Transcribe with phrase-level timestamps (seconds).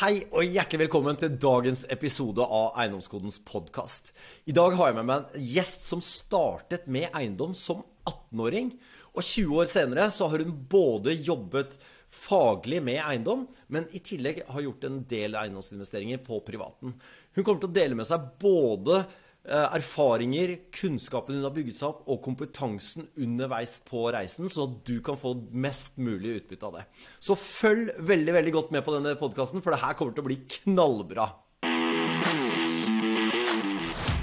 [0.00, 4.06] Hei og hjertelig velkommen til dagens episode av Eiendomskodens podkast.
[4.48, 8.70] I dag har jeg med meg en gjest som startet med eiendom som 18-åring.
[9.12, 11.76] Og 20 år senere så har hun både jobbet
[12.08, 16.96] faglig med eiendom, men i tillegg har gjort en del eiendomsinvesteringer på privaten.
[17.36, 19.02] Hun kommer til å dele med seg både
[19.48, 25.00] erfaringer, kunnskapen hun har bygget seg opp, og kompetansen underveis på reisen, sånn at du
[25.04, 26.86] kan få mest mulig utbytte av det.
[27.22, 30.28] Så følg veldig veldig godt med på denne podkasten, for det her kommer til å
[30.28, 31.30] bli knallbra.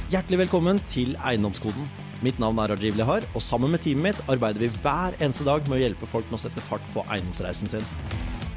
[0.08, 1.90] Hjertelig velkommen til Eiendomskoden.
[2.24, 5.66] Mitt navn er Rajiv Lihar, og sammen med teamet mitt arbeider vi hver eneste dag
[5.68, 7.86] med å hjelpe folk med å sette fart på eiendomsreisen sin.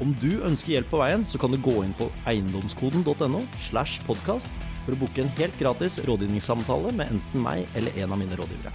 [0.01, 4.49] Om du ønsker hjelp på veien, så kan du gå inn på eiendomskoden.no slash podkast
[4.85, 8.73] for å booke en helt gratis rådgivningssamtale med enten meg eller en av mine rådgivere.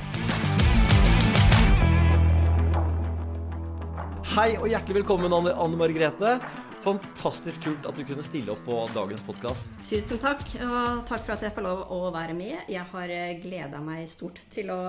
[4.37, 6.37] Hei og hjertelig velkommen, Anne, Anne Margrethe.
[6.85, 9.79] Fantastisk kult at du kunne stille opp på dagens podkast.
[9.89, 12.69] Tusen takk, og takk for at jeg får lov å være med.
[12.71, 14.81] Jeg har eh, gleda meg stort til å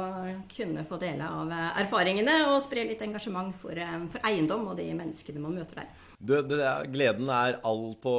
[0.51, 4.77] kunne få dele av eh, erfaringene og spre litt engasjement for, eh, for eiendom og
[4.77, 5.89] de menneskene man møter der.
[6.17, 6.57] Du, det,
[6.89, 8.11] gleden er all på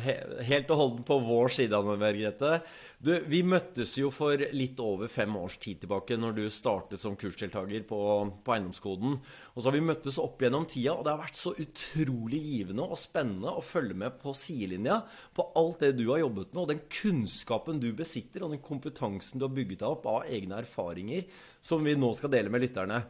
[0.00, 2.62] Helt og holdent på vår side, Anne Margrethe.
[2.96, 7.12] Du, vi møttes jo for litt over fem års tid tilbake når du startet som
[7.20, 7.98] kursdeltaker på,
[8.40, 9.18] på, Eiendomskoden.
[9.52, 12.88] Og så har vi møttes opp gjennom tida, og det har vært så utrolig givende
[12.88, 15.02] og spennende å følge med på sidelinja
[15.36, 19.42] på alt det du har jobbet med, og den kunnskapen du besitter, og den kompetansen
[19.42, 21.28] du har bygget deg opp av egne erfaringer,
[21.60, 23.04] som vi nå skal dele med lytterne.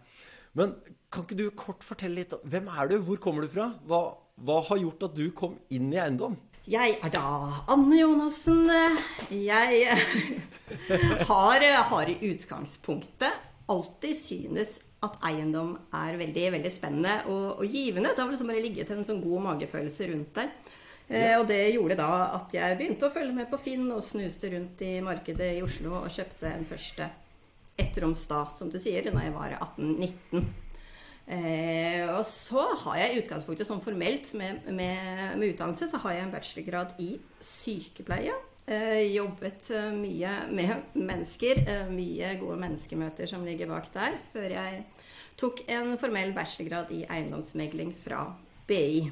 [0.56, 0.72] Men
[1.12, 2.98] kan ikke du kort fortelle litt om Hvem er du?
[3.04, 3.70] Hvor kommer du fra?
[3.88, 4.02] Hva,
[4.40, 6.36] hva har gjort at du kom inn i eiendom?
[6.66, 7.26] Jeg er da
[7.70, 8.64] Anne Jonassen.
[9.30, 9.84] Jeg
[11.28, 18.10] har, har, i utgangspunktet alltid synes at eiendom er veldig veldig spennende og, og givende.
[18.14, 20.50] Det har liksom bare ligget en sånn god magefølelse rundt der.
[21.06, 24.50] Eh, og det gjorde da at jeg begynte å følge med på Finn og snuste
[24.56, 27.06] rundt i markedet i Oslo og kjøpte en første
[27.80, 30.46] etteromstad, som du sier, da jeg var 18-19.
[31.26, 36.14] Eh, og så har jeg i utgangspunktet sånn formelt med, med, med, utdannelse så har
[36.14, 38.36] jeg en bachelorgrad i sykepleie.
[38.66, 41.64] Eh, jobbet eh, mye med mennesker.
[41.66, 44.18] Eh, mye gode menneskemøter som ligger bak der.
[44.32, 44.82] Før jeg
[45.38, 48.28] tok en formell bachelorgrad i eiendomsmegling fra
[48.70, 49.06] BI.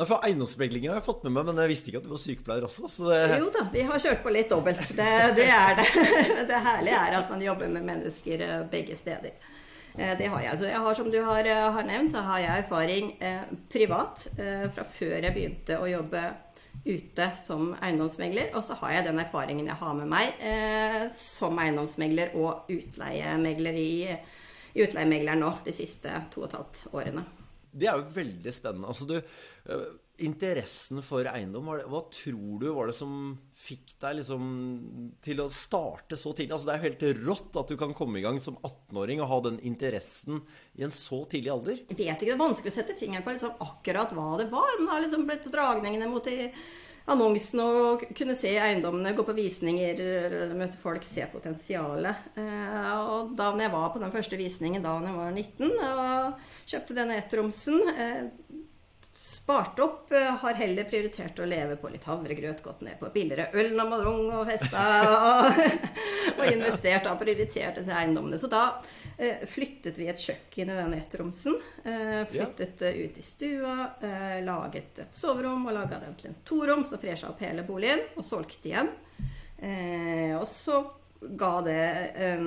[0.00, 2.20] Ja, for Eiendomsmegling har jeg fått med meg, men jeg visste ikke at du var
[2.22, 2.88] sykepleier også.
[3.04, 3.16] Det...
[3.36, 4.80] Jo da, vi har kjørt på litt dobbelt.
[4.96, 5.88] Det, det er det.
[6.48, 9.34] Det herlige er at man jobber med mennesker eh, begge steder.
[9.98, 10.56] Eh, det har jeg.
[10.56, 14.24] Så jeg har, som du har, eh, har nevnt, så har jeg erfaring eh, privat
[14.38, 16.22] eh, fra før jeg begynte å jobbe
[16.86, 18.54] ute som eiendomsmegler.
[18.56, 23.76] Og så har jeg den erfaringen jeg har med meg eh, som eiendomsmegler og utleiemegler
[23.84, 23.92] i,
[24.72, 27.26] i utleiemegleren nå de siste to og et halvt årene.
[27.72, 28.90] Det er jo veldig spennende.
[28.90, 29.16] Altså, du,
[29.70, 29.84] uh,
[30.24, 33.14] interessen for eiendom, det, hva tror du var det som
[33.60, 34.44] fikk deg liksom
[35.24, 36.54] til å starte så tidlig?
[36.56, 39.30] Altså, det er jo helt rått at du kan komme i gang som 18-åring og
[39.32, 40.42] ha den interessen
[40.78, 41.80] i en så tidlig alder.
[41.86, 44.76] Jeg vet ikke, Det er vanskelig å sette fingeren på liksom akkurat hva det var.
[44.76, 46.50] Men det har liksom blitt dragningene mot de
[47.10, 50.02] annonsene og kunne se eiendommene, gå på visninger,
[50.58, 52.30] møte folk, se potensialet.
[52.40, 56.96] Eh, og da jeg var på den første visningen da jeg var 19 og kjøpte
[56.98, 58.26] denne ettromsen eh,
[59.50, 63.48] spart opp, eh, har heller prioritert å leve på litt havregrøt, gått ned på billigere
[63.58, 65.48] øl og madrong og festa og,
[66.36, 68.38] og investert og prioritert disse eiendommene.
[68.38, 68.62] Så da
[69.18, 71.58] eh, flyttet vi et kjøkken i den ettromsen.
[71.82, 72.92] Eh, flyttet ja.
[72.94, 73.74] ut i stua,
[74.06, 78.06] eh, laget et soverom og laga det til en toroms og fresha opp hele boligen.
[78.14, 78.92] Og solgte igjen.
[79.58, 80.84] Eh, og så
[81.42, 81.88] ga det
[82.22, 82.46] eh,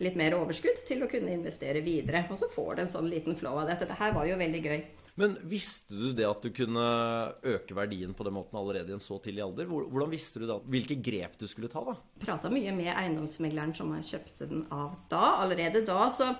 [0.00, 2.24] litt mer overskudd til å kunne investere videre.
[2.32, 4.00] Og så får det en sånn liten flow av dette.
[4.00, 4.80] her var jo veldig gøy.
[5.18, 6.82] Men visste du det at du kunne
[7.42, 9.66] øke verdien på den måten allerede i en så tidlig alder?
[9.66, 11.96] Hvordan visste du da hvilke grep du skulle ta, da?
[12.22, 15.40] Prata mye med eiendomsmegleren som jeg kjøpte den av da.
[15.42, 16.30] Allerede da så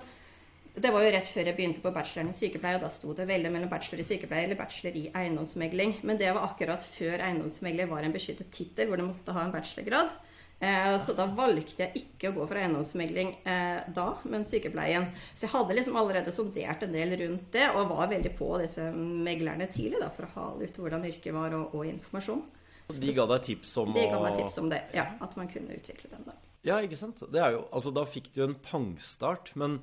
[0.79, 3.25] det var jo rett før jeg begynte på bacheloren i sykepleie, og da sto det
[3.27, 5.97] veldig mellom bachelor i sykepleie eller bachelor i eiendomsmegling.
[6.07, 9.55] Men det var akkurat før eiendomsmegler var en beskyttet tittel hvor du måtte ha en
[9.55, 10.13] bachelorgrad.
[10.59, 15.07] Eh, så da valgte jeg ikke å gå for eiendomsmegling eh, da, men sykepleien.
[15.31, 18.89] Så jeg hadde liksom allerede sondert en del rundt det, og var veldig på disse
[18.95, 22.43] meglerne tidlig da, for å hale ut hvordan yrket var, og, og informasjon.
[22.89, 25.05] De ga deg tips om De ga meg tips om det, ja.
[25.23, 26.35] At man kunne utvikle den da.
[26.67, 27.21] Ja, ikke sant.
[27.31, 29.53] Det er Jo, altså, da fikk du en pangstart.
[29.59, 29.77] Men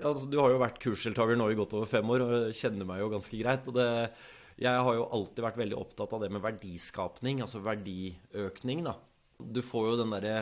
[0.00, 3.04] altså, du har jo vært kursdeltaker nå i godt over fem år og kjenner meg
[3.04, 3.68] jo ganske greit.
[3.68, 3.90] og det
[4.56, 8.86] jeg har jo alltid vært veldig opptatt av det med verdiskapning, altså verdiøkning.
[8.86, 8.94] da.
[9.38, 10.36] Du får jo den derre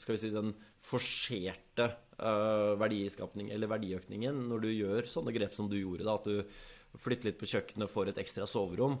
[0.00, 5.68] Skal vi si den forserte uh, verdiskapning, eller verdiøkningen når du gjør sånne grep som
[5.68, 6.06] du gjorde.
[6.06, 8.96] da, At du flytter litt på kjøkkenet, får et ekstra soverom.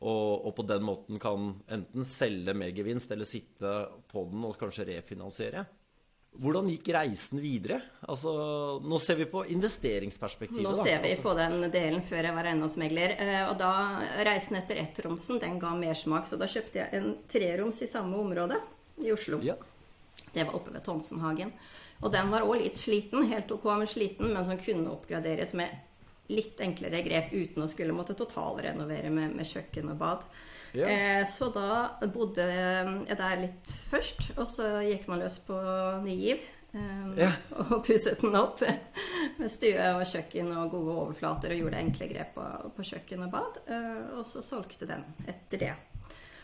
[0.00, 3.74] Og, og, på den måten kan enten selge med gevinst eller sitte
[4.08, 5.66] på den og kanskje refinansiere.
[6.40, 7.80] Hvordan gikk reisen videre?
[8.06, 8.32] Altså,
[8.86, 10.62] nå ser vi på investeringsperspektivet.
[10.62, 11.24] Nå ser vi altså.
[11.26, 13.16] på den delen før jeg var eiendomsmegler.
[13.18, 13.72] Eh, og da
[14.24, 16.28] reisen etter ettromsen, den ga mersmak.
[16.30, 18.60] Så da kjøpte jeg en treroms i samme område
[19.06, 19.40] i Oslo.
[19.44, 19.56] Ja.
[20.32, 21.52] Det var oppe ved Tonsenhagen.
[22.00, 23.26] Og den var òg litt sliten.
[23.30, 27.94] Helt ok, men sliten, men som kunne oppgraderes med litt enklere grep uten å skulle
[27.94, 30.24] måtte totalrenovere med, med kjøkken og bad.
[30.78, 30.86] Ja.
[30.86, 35.58] Eh, så da bodde jeg der litt først, og så gikk man løs på
[36.04, 36.48] Ny Giv.
[36.70, 37.32] Um, ja.
[37.64, 38.60] Og pusset den opp
[39.40, 42.46] med stue og kjøkken og gode overflater og gjorde enkle grep på,
[42.76, 43.58] på kjøkken og bad.
[43.66, 45.72] Uh, og så solgte den etter det.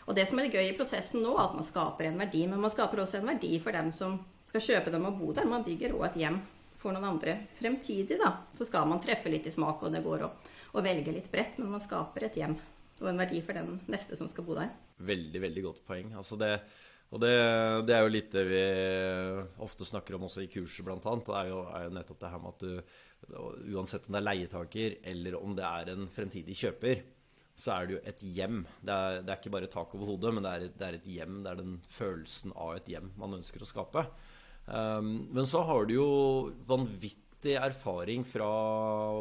[0.07, 2.45] Og det som er gøy i prosessen nå, er at man skaper en verdi.
[2.47, 4.17] Men man skaper også en verdi for dem som
[4.47, 5.49] skal kjøpe dem og bo der.
[5.49, 6.39] Man bygger òg et hjem
[6.77, 7.35] for noen andre.
[7.57, 10.31] Fremtidig, da, så skal man treffe litt i smak, og det går å,
[10.77, 11.59] å velge litt bredt.
[11.59, 12.55] Men man skaper et hjem
[12.97, 14.71] og en verdi for den neste som skal bo der.
[15.05, 16.15] Veldig, veldig godt poeng.
[16.17, 16.53] Altså det,
[17.11, 17.33] og det,
[17.87, 18.63] det, er jo litt det vi
[19.63, 21.27] ofte snakker om også i kurset, annet.
[21.27, 23.03] Det er jo, er jo nettopp det her med at du
[23.73, 26.99] Uansett om det er leietaker eller om det er en fremtidig kjøper,
[27.57, 28.63] så er det jo et hjem.
[28.85, 31.07] Det er, det er ikke bare tak over hodet, men det er, det er, et
[31.09, 31.39] hjem.
[31.43, 34.03] Det er den følelsen av et hjem man ønsker å skape.
[34.67, 36.11] Um, men så har du jo
[36.69, 38.49] vanvittig erfaring fra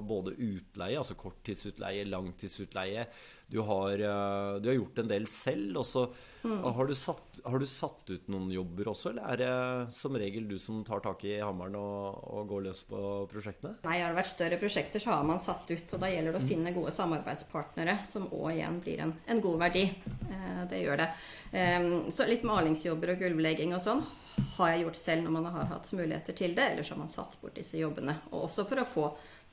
[0.04, 3.06] både utleie, altså korttidsutleie, langtidsutleie,
[3.46, 5.78] du har, eh, du har, gjort en del selv.
[5.78, 6.02] Og så
[6.42, 6.64] mm.
[6.64, 10.48] har, du satt, har, du satt, ut noen jobber også, eller er det som regel
[10.50, 13.00] du som tar tak i hammeren og, og går løs på
[13.30, 13.76] prosjektene?
[13.86, 15.86] Nei, har det vært større prosjekter, så har man satt ut.
[15.86, 16.50] Og da gjelder det å mm.
[16.50, 19.88] finne gode samarbeidspartnere, som òg igjen blir en, en, god verdi.
[20.26, 21.10] Eh, det gjør det.
[21.54, 24.06] Eh, så litt malingsjobber og gulvlegging og sånn
[24.56, 26.72] har jeg gjort selv når man har hatt muligheter til det.
[26.72, 28.18] eller så har man satt bort disse jobbene.
[28.32, 29.06] Og også for å få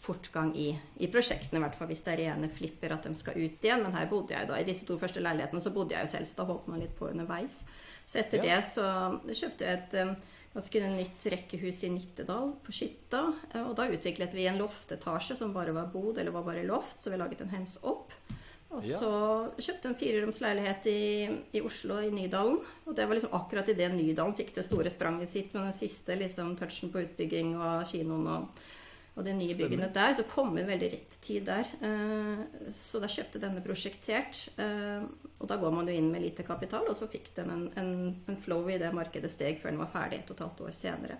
[0.03, 0.67] fortgang i,
[0.99, 3.85] i prosjektene, i hvert fall hvis det er rene flipper at de skal ut igjen.
[3.85, 6.29] Men her bodde jeg da, i disse to første leilighetene så bodde jeg jo selv,
[6.29, 7.61] så da holdt man litt på underveis.
[8.03, 8.57] Så etter ja.
[8.57, 8.85] det så
[9.23, 10.13] kjøpte jeg et um,
[10.53, 13.23] ganske nytt rekkehus i Nittedal på Skytta.
[13.63, 17.13] Og da utviklet vi en loftetasje som bare var bod, eller var bare loft, så
[17.13, 18.11] vi laget en hems opp.
[18.73, 19.65] Og så ja.
[19.67, 21.01] kjøpte en fireromsleilighet i,
[21.53, 22.59] i, Oslo, i Nydalen.
[22.89, 26.17] Og det var liksom akkurat idet Nydalen fikk det store spranget sitt med den siste
[26.17, 28.63] liksom, touchen på utbygging og kinoen og
[29.13, 31.67] og det nye byggene der, så kom inn veldig rett tid der.
[31.85, 34.47] Eh, så da kjøpte denne prosjektert.
[34.57, 35.05] Eh,
[35.37, 37.93] og da går man jo inn med lite kapital, og så fikk den en, en,
[38.31, 40.77] en flow i det markedet steg før den var ferdig et og et halvt år
[40.77, 41.19] senere.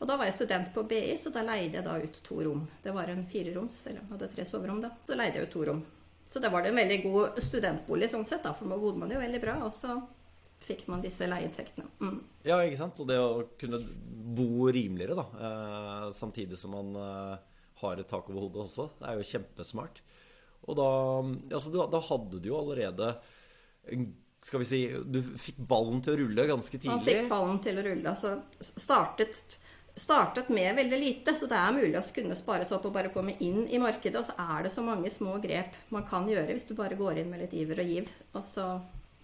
[0.00, 2.62] Og da var jeg student på BI, så da leide jeg da ut to rom.
[2.80, 4.94] Det var en fireroms, eller jeg hadde tre soverom da.
[5.04, 5.82] Så leide jeg ut to rom.
[6.30, 9.12] Så det var det en veldig god studentbolig sånn sett, da, for da bodde man
[9.12, 9.58] jo veldig bra.
[9.66, 9.98] Og så
[10.70, 11.90] fikk man disse leieinntektene.
[12.00, 12.18] Mm.
[12.46, 13.02] Ja, ikke sant.
[13.02, 13.82] Og det å kunne
[14.40, 17.50] bo rimeligere, da, eh, samtidig som man eh,
[17.82, 20.02] har et tak over hodet også, det er jo kjempesmart.
[20.68, 20.88] Og da,
[21.56, 23.14] altså, da hadde du jo allerede
[24.42, 26.94] skal vi si, Du fikk ballen til å rulle ganske tidlig?
[26.96, 28.14] Man fikk ballen til å rulle.
[28.14, 29.56] Altså startet,
[29.96, 33.12] startet med veldig lite, så det er mulig å kunne spare seg opp og bare
[33.14, 34.20] komme inn i markedet.
[34.20, 37.22] Og så er det så mange små grep man kan gjøre hvis du bare går
[37.22, 38.10] inn med litt iver og giv.
[38.32, 38.70] Og så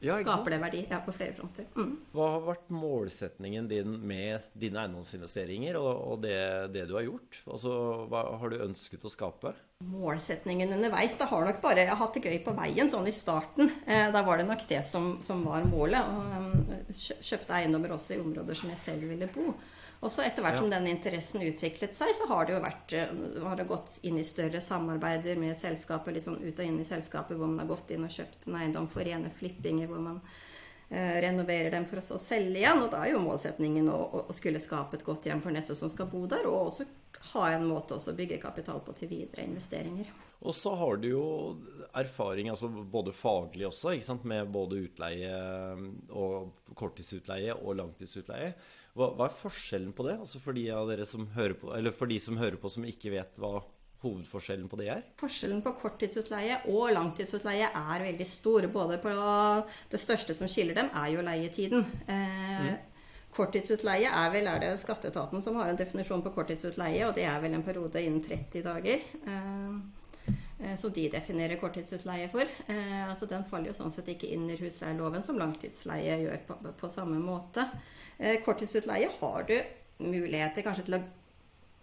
[0.05, 1.69] ja, skaper det verdi ja, på flere fronter.
[1.77, 1.93] Mm.
[2.13, 6.37] Hva har vært målsetningen din med dine eiendomsinvesteringer og, og det,
[6.75, 7.41] det, du har gjort?
[7.47, 7.73] Altså,
[8.13, 9.55] hva har du ønsket å skape?
[9.87, 13.15] Målsetningen underveis det har nok bare Jeg har hatt det gøy på veien sånn i
[13.15, 13.73] starten.
[13.87, 16.05] Eh, da var det nok det som, som var målet.
[16.05, 19.53] Og um, kjøpte eiendommer også i områder som jeg selv ville bo.
[20.05, 23.15] Og så etter hvert som den interessen utviklet seg, så har det jo vært, eh,
[23.43, 26.89] har det gått inn i større samarbeider med selskaper, litt sånn ut og inn i
[26.89, 30.21] selskaper hvor man har gått inn og kjøpt en eiendom for rene flippinger, hvor man
[30.91, 32.85] eh, renoverer dem for å så selge igjen.
[32.85, 35.91] Og da er jo målsetningen å, å, skulle skape et godt hjem for neste som
[35.93, 36.89] skal bo der, og også
[37.33, 40.13] ha en måte å bygge kapital på til videre investeringer.
[40.45, 41.27] Og så har du jo
[41.97, 43.97] erfaring, altså både faglig også,
[44.29, 45.33] med både utleie
[46.13, 48.53] og korttidsutleie og langtidsutleie.
[48.97, 50.17] Hva, hva, er forskjellen på det?
[50.25, 52.87] Altså for de av dere som hører på, eller for de som hører på som
[52.89, 53.59] ikke vet hva
[54.05, 55.05] hovedforskjellen på det er?
[55.21, 58.69] Forskjellen på korttidsutleie og langtidsutleie er veldig stor.
[58.73, 59.13] Både på
[59.93, 61.85] Det største som skiller dem, er jo leietiden.
[62.09, 62.97] Eh, mm.
[63.37, 67.41] Korttidsutleie er vel er det skatteetaten som har en definisjon på korttidsutleie, og det er
[67.43, 69.05] vel en periode innen 30 dager.
[69.29, 70.06] Eh,
[70.77, 72.49] som de definerer korttidsutleie for.
[72.73, 76.59] Eh, altså Den faller jo sånn sett ikke inn i husleieloven, som langtidsleie gjør på,
[76.81, 77.67] på samme måte.
[78.19, 79.57] Eh, korttidsutleie har du
[80.07, 81.05] muligheter kanskje til å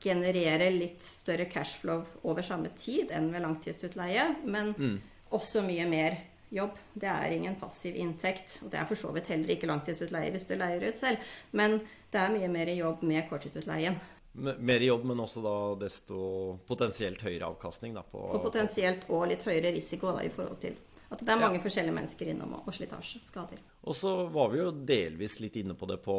[0.03, 4.97] generere litt større cashflow over samme tid enn ved langtidsutleie, men mm.
[5.37, 6.17] også mye mer
[6.53, 6.77] jobb.
[6.93, 8.59] Det er ingen passiv inntekt.
[8.63, 11.79] Og det er for så vidt heller ikke langtidsutleie hvis du leier ut selv, men
[12.13, 13.97] det er mye mer jobb med korttidsutleien.
[14.33, 16.17] Mer jobb, men også da desto
[16.65, 17.93] potensielt høyere avkastning.
[17.93, 20.79] Da, på, og potensielt og litt høyere risiko da, i forhold til
[21.13, 21.61] At det er mange ja.
[21.61, 23.59] forskjellige mennesker innom, og, slitasje, skader.
[23.85, 26.15] Og så var vi jo delvis litt inne på det på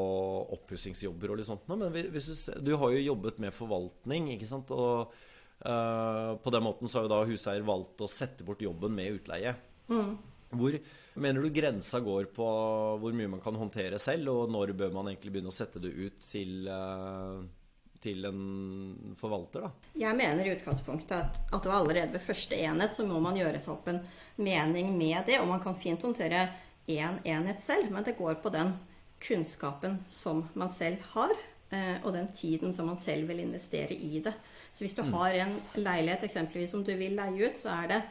[0.54, 1.66] oppussingsjobber og litt sånt.
[1.72, 4.70] Men hvis du, du har jo jobbet med forvaltning, ikke sant.
[4.70, 5.10] Og
[5.66, 9.18] uh, på den måten så har jo da huseier valgt å sette bort jobben med
[9.18, 9.56] utleie.
[9.90, 10.14] Mm.
[10.54, 10.78] Hvor
[11.18, 12.46] mener du grensa går på
[13.02, 15.90] hvor mye man kan håndtere selv, og når bør man egentlig begynne å sette det
[15.90, 17.42] ut til uh,
[18.04, 19.90] til en forvalter, da?
[20.04, 23.72] Jeg mener i utgangspunktet at, at allerede ved første enhet så må man gjøre seg
[23.74, 24.02] opp en
[24.36, 25.40] mening med det.
[25.40, 26.46] Og man kan fint håndtere
[26.86, 28.74] én en enhet selv, men det går på den
[29.24, 31.32] kunnskapen som man selv har,
[31.70, 34.34] eh, og den tiden som man selv vil investere i det.
[34.72, 35.12] Så hvis du mm.
[35.12, 38.02] har en leilighet eksempelvis som du vil leie ut, så er det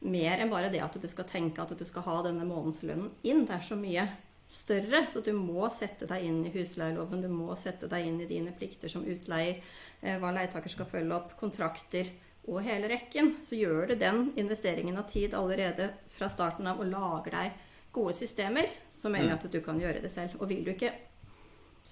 [0.00, 3.44] mer enn bare det at du skal tenke at du skal ha denne månedslønnen inn.
[3.46, 4.08] Det er så mye
[4.52, 5.06] større.
[5.12, 8.54] Så du må sette deg inn i husleieloven, du må sette deg inn i dine
[8.56, 9.62] plikter som utleier,
[10.00, 12.10] eh, hva leietaker skal følge opp, kontrakter
[12.48, 13.36] og hele rekken.
[13.42, 18.14] Så gjør du den investeringen av tid allerede fra starten av og lager deg gode
[18.16, 20.38] systemer, så mener jeg at du kan gjøre det selv.
[20.40, 20.94] Og vil du ikke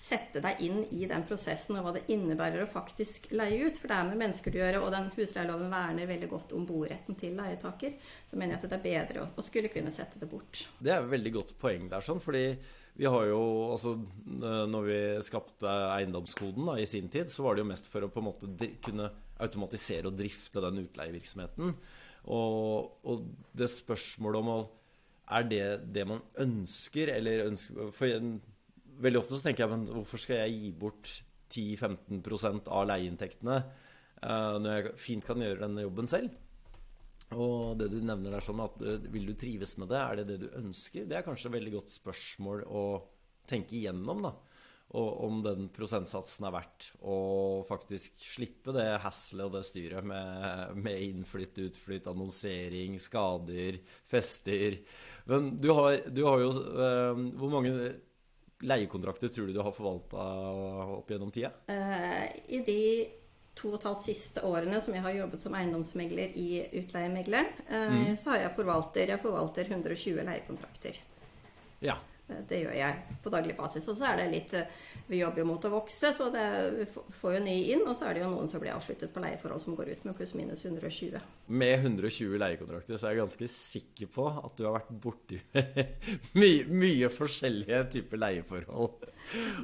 [0.00, 3.76] sette deg inn i den prosessen og hva det innebærer å faktisk leie ut.
[3.76, 7.19] For det er med mennesker du gjør, og den husleieloven verner veldig godt om boretten
[7.21, 7.97] til leietaker.
[8.30, 10.64] Så mener jeg at det er bedre å, skulle kunne sette det bort.
[10.80, 12.45] Det er et veldig godt poeng der, sånn, fordi
[13.00, 13.95] vi har jo altså
[14.69, 18.11] Når vi skapte eiendomskoden da, i sin tid, så var det jo mest for å
[18.12, 21.76] på en måte kunne automatisere og drifte den utleievirksomheten.
[22.28, 24.61] Og, og det spørsmålet om å
[25.30, 25.64] er det
[25.95, 28.11] det man ønsker, eller ønsker For
[29.04, 31.11] veldig ofte så tenker jeg men hvorfor skal jeg gi bort
[31.50, 36.37] 10-15 av leieinntektene uh, når jeg fint kan gjøre denne jobben selv?
[37.30, 40.28] Og det du nevner der sånn at uh, vil du trives med det, er det
[40.33, 41.09] det du ønsker?
[41.09, 42.85] Det er kanskje et veldig godt spørsmål å
[43.50, 44.37] tenke igjennom, da.
[44.99, 47.16] Og om den prosentsatsen er verdt å
[47.69, 53.78] faktisk slippe det haslet og det styret med, med innflytt, utflytt, annonsering, skader,
[54.11, 54.80] fester.
[55.30, 57.75] Men du har, du har jo uh, Hvor mange
[58.61, 60.26] leiekontrakter tror du du har forvalta
[60.99, 61.52] opp gjennom tida?
[61.71, 62.83] Uh, I de
[63.57, 66.49] to og et halvt siste årene som jeg har jobbet som eiendomsmegler i
[66.83, 68.14] Utleiemegleren, uh, mm.
[68.21, 71.02] så har jeg forvalter, jeg forvalter 120 leiekontrakter.
[71.85, 71.97] Ja.
[72.49, 73.87] Det gjør jeg på daglig basis.
[73.90, 74.54] Og så er det litt
[75.10, 76.46] Vi jobber jo mot å vokse, så det,
[76.76, 77.84] vi får jo nye inn.
[77.87, 80.16] Og så er det jo noen som blir avsluttet på leieforhold som går ut med
[80.18, 81.18] pluss-minus 120.
[81.50, 85.40] Med 120 leiekontrakter så er jeg ganske sikker på at du har vært borti
[86.40, 89.08] mye, mye forskjellige typer leieforhold.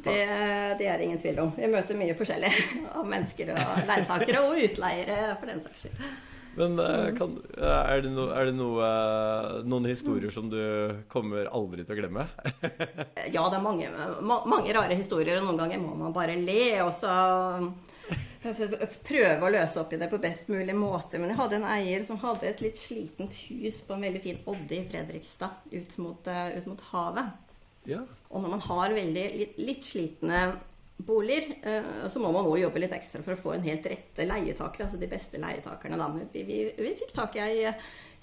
[0.05, 0.17] Det,
[0.79, 1.53] det, er ingen tvil om.
[1.57, 2.53] Vi møter mye forskjellig
[2.99, 6.09] av mennesker og leietakere og utleiere for den saks skyld.
[6.57, 10.61] Men uh, kan, er det, no, er det noe, uh, noen historier som du
[11.13, 12.25] kommer aldri til å glemme?
[13.35, 13.91] ja, det er mange,
[14.25, 16.81] ma mange, rare historier, og noen ganger må man bare le.
[16.87, 17.13] Og så
[19.05, 21.21] prøve å løse opp i det på best mulig måte.
[21.21, 24.41] Men jeg hadde en eier som hadde et litt slitent hus på en veldig fin
[24.49, 27.35] odde i Fredrikstad ut mot, ut mot havet.
[27.87, 28.01] Ja.
[28.33, 30.47] Og når man har veldig litt, litt slitne
[30.97, 34.27] boliger, eh, så må man òg jobbe litt ekstra for å få en helt rette
[34.27, 35.99] leietakere, altså de beste leietakerne.
[36.01, 36.11] Da.
[36.33, 37.75] Vi, vi, vi fikk tak i ei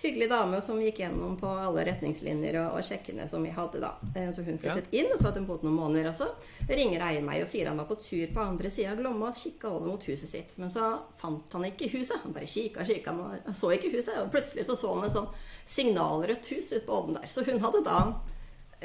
[0.04, 3.94] hyggelig dame som gikk gjennom på alle retningslinjer og, og sjekkene som vi hadde da.
[4.16, 5.04] Eh, så hun flyttet ja.
[5.04, 6.10] inn, og så hadde hun bodd noen måneder.
[6.12, 9.00] Og så ringer eier meg og sier han var på tur på andre sida av
[9.00, 10.54] Glomma og kikka over mot huset sitt.
[10.60, 12.20] Men så fant han ikke huset.
[12.26, 14.20] Han bare kikka, kikka, men så ikke huset.
[14.26, 15.32] Og plutselig så så han et sånn
[15.64, 17.30] signalrødt hus ute på odden der.
[17.32, 18.00] Så hun hadde da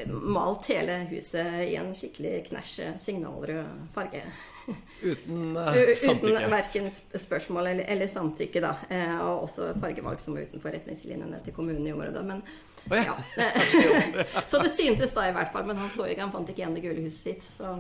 [0.07, 4.23] malt hele huset i en skikkelig knæsj signalrød farge.
[5.11, 6.35] Uten uh, samtykke?
[6.35, 8.75] Uten verken spørsmål eller, eller samtykke, da.
[8.93, 12.25] Eh, og også fargevalg som var utenfor retningslinjene til kommunen i området.
[12.27, 12.43] Men
[12.91, 13.15] Oh, ja.
[13.37, 13.51] Ja.
[14.47, 16.77] så det syntes da i hvert fall, men han så ikke, han fant ikke igjen
[16.77, 17.45] det gule huset sitt.
[17.45, 17.75] Så,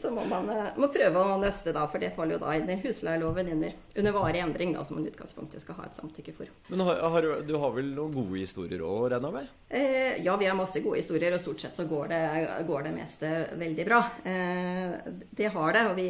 [0.00, 2.74] så må man eh, må prøve å nøste, da, for det faller jo da under
[2.74, 6.50] i husleieloven under, under varig endring, da, som man utgangspunktet skal ha et samtykke for.
[6.72, 9.58] Men har, har, du har vel noen gode historier å regner jeg med?
[9.80, 12.22] Eh, ja, vi har masse gode historier, og stort sett så går det,
[12.68, 14.00] går det meste veldig bra.
[14.26, 16.08] Eh, det har det, og vi,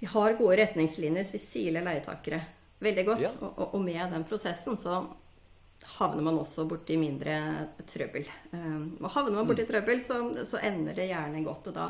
[0.00, 2.44] vi har gode retningslinjer, så vi siler leietakere
[2.84, 3.24] veldig godt.
[3.24, 3.32] Ja.
[3.40, 5.02] Og, og, med den prosessen så
[5.96, 7.38] havner man også borti mindre
[7.88, 8.28] trøbbel.
[8.56, 9.70] Ehm, og havner man borti mm.
[9.70, 11.70] trøbbel, så, så, ender det gjerne godt.
[11.70, 11.88] Og da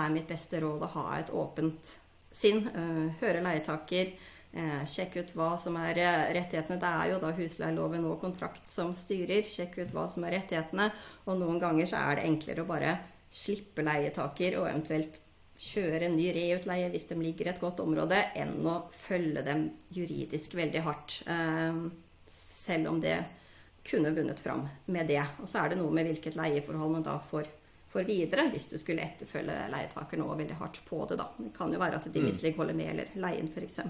[0.00, 1.94] er mitt beste råd å ha et åpent
[2.34, 2.66] sinn.
[2.68, 4.12] Eh, høre leietaker.
[4.50, 6.80] Eh, sjekke ut hva som er eh, rettighetene.
[6.82, 9.46] Det er jo da husleieloven og kontrakt som styrer.
[9.46, 10.90] Sjekke ut hva som er rettighetene.
[11.28, 12.98] Og noen ganger så er det enklere å bare
[13.30, 15.20] slippe leietaker og eventuelt
[15.60, 19.66] kjøre en ny reutleie hvis de ligger i et godt område, enn å følge dem
[19.92, 21.18] juridisk veldig hardt.
[22.70, 23.18] Selv om det
[23.90, 25.22] kunne vunnet fram med det.
[25.42, 27.48] Og så er det noe med hvilket leieforhold man da får,
[27.90, 31.18] får videre, hvis du skulle etterfølge leietaker nå veldig hardt på det.
[31.18, 31.26] da.
[31.38, 32.28] Det kan jo være at de mm.
[32.28, 33.80] misligholder med eller leien f.eks.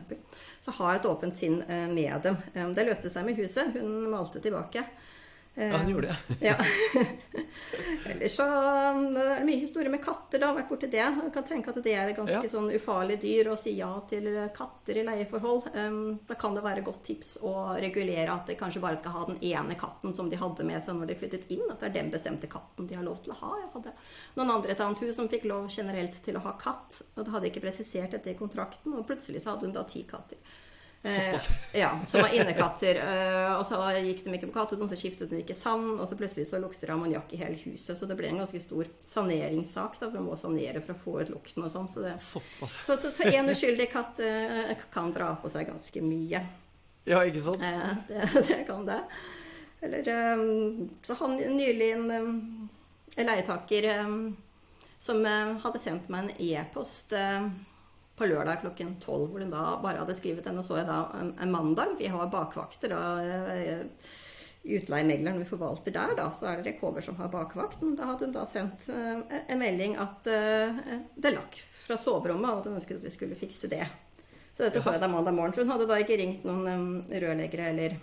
[0.64, 2.38] Så ha et åpent sinn eh, med dem.
[2.54, 3.74] Eh, det løste seg med huset.
[3.76, 4.86] Hun malte tilbake.
[5.60, 6.36] Ja, han gjorde det.
[6.48, 6.56] ja.
[8.10, 10.40] Ellers så um, er det mye historie med katter.
[10.40, 11.02] da, vært borti det.
[11.02, 12.50] Jeg kan tenke at det er et ganske Ja.
[12.52, 15.68] sånn ufarlig dyr å si ja til katter i leieforhold.
[15.76, 19.26] Um, da kan det være godt tips å regulere at de kanskje bare skal ha
[19.28, 21.66] den ene katten som de hadde med seg når de flyttet inn.
[21.70, 23.52] At det er den bestemte katten de har lov til å ha.
[23.60, 23.94] Jeg hadde
[24.40, 27.02] noen andre i et annet hus som fikk lov generelt til å ha katt.
[27.16, 30.02] Og det hadde ikke presisert dette i kontrakten, og plutselig så hadde hun da ti
[30.08, 30.38] katter.
[31.02, 31.46] Såpass.
[31.72, 32.98] Eh, ja, som var innekatter.
[33.00, 36.18] Eh, og så gikk de ikke på kattedo, så skiftet de ikke sand, og så
[36.18, 37.96] plutselig så lukter det ammoniakk i hele huset.
[37.96, 41.14] Så det ble en ganske stor saneringssak, da, for man må sanere for å få
[41.22, 41.88] ut lukten og sånn.
[41.94, 42.76] Så, det- Såpass.
[42.84, 46.42] så, så, så en uskyldig katt eh, kan dra på seg ganske mye.
[47.08, 47.64] Ja, ikke sant?
[47.64, 49.00] Eh, det, det kan det.
[49.80, 50.44] Eller eh,
[51.02, 52.10] så han nylig en,
[53.16, 54.14] en leietaker eh,
[55.00, 55.24] som
[55.64, 57.48] hadde sendt meg en e-post eh,
[58.20, 60.60] på lørdag klokken tolv, hvor hun da bare hadde skrevet den.
[60.60, 61.96] Og så jeg da en, en mandag.
[61.98, 62.94] Vi har bakvakter.
[62.96, 63.86] og eh,
[64.60, 67.80] Utleiemegleren vi forvalter der, da, så er det Rekover som har bakvakt.
[67.80, 70.84] Men da hadde hun da sendt eh, en melding at eh,
[71.16, 73.86] det lakk fra soverommet, og at hun ønsket at vi skulle fikse det.
[74.52, 75.56] Så dette så jeg da mandag morgen.
[75.56, 77.96] Så hun hadde da ikke ringt noen um, rørleggere eller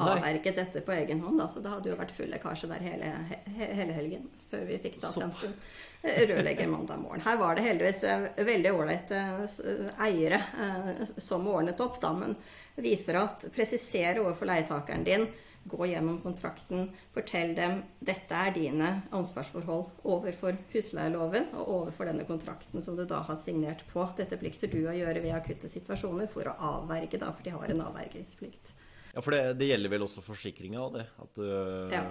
[0.00, 1.38] avverget dette på egen hånd.
[1.42, 1.48] Da.
[1.50, 5.02] Så det hadde jo vært full lekkasje der hele, he, hele helgen før vi fikk
[5.02, 7.22] da sendt en eh, rørlegger mandag morgen.
[7.24, 9.22] Her var det heldigvis eh, veldig ålreite
[9.64, 12.36] eh, eiere eh, som ordnet opp, da, men
[12.76, 15.26] viser at presisere overfor leietakeren din
[15.64, 22.84] Gå gjennom kontrakten, fortell dem dette er dine ansvarsforhold overfor husleieloven og overfor denne kontrakten
[22.84, 24.04] som du da har signert på.
[24.18, 27.72] Dette plikter du å gjøre ved akutte situasjoner for å avverge, da, for de har
[27.72, 28.74] en avvergingsplikt.
[29.14, 31.08] Ja, for det, det gjelder vel også forsikringa det?
[31.24, 31.48] At du,
[31.96, 32.04] Ja.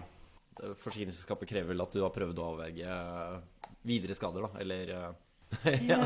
[0.81, 2.97] Forsikringsselskapet krever vel at du har prøvd å avverge
[3.87, 4.61] videre skader, da?
[4.63, 5.99] Eller eh, ja.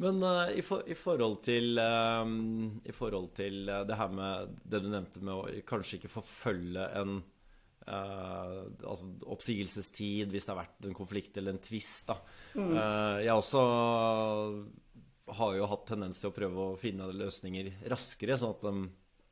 [0.00, 2.30] Men uh, i, for, i forhold til eh,
[2.88, 6.88] I forhold til uh, det her med det du nevnte med å kanskje ikke forfølge
[7.02, 7.20] en
[7.90, 12.16] altså oppsigelsestid hvis det har vært en konflikt eller en tvist, da.
[12.54, 13.62] Eh, jeg også
[15.40, 18.74] har jo hatt tendens til å prøve å finne løsninger raskere, sånn at de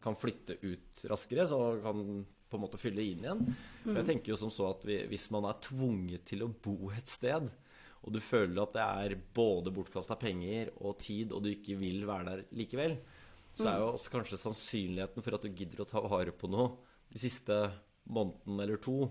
[0.02, 2.02] kan flytte ut raskere, så kan
[2.48, 3.44] på en måte fylle inn igjen.
[3.86, 6.92] Og Jeg tenker jo som så at vi, hvis man er tvunget til å bo
[6.96, 7.50] et sted,
[7.98, 12.06] og du føler at det er både bortkasta penger og tid, og du ikke vil
[12.08, 12.98] være der likevel,
[13.58, 16.76] så er jo også kanskje sannsynligheten for at du gidder å ta vare på noe
[17.10, 17.56] de siste
[18.08, 19.08] måneden eller to,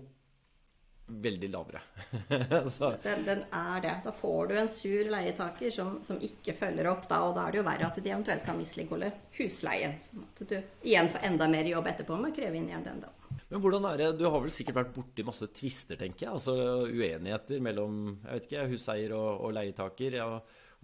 [1.08, 1.80] veldig lavere.
[3.02, 3.92] Den, den er det.
[4.04, 7.54] Da får du en sur leietaker som, som ikke følger opp, da, og da er
[7.54, 9.96] det jo verre at de eventuelt kan misligholde husleien.
[10.02, 13.00] Sånn at du igjen får enda mer jobb etterpå med å kreve inn igjen den,
[13.06, 13.14] da.
[13.48, 16.32] Men hvordan er det, Du har vel sikkert vært borti masse tvister, tenker jeg.
[16.36, 16.54] Altså
[16.88, 20.18] uenigheter mellom jeg vet ikke, huseier og, og leietaker.
[20.20, 20.28] Ja,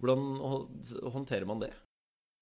[0.01, 0.23] hvordan
[1.13, 1.73] håndterer man det?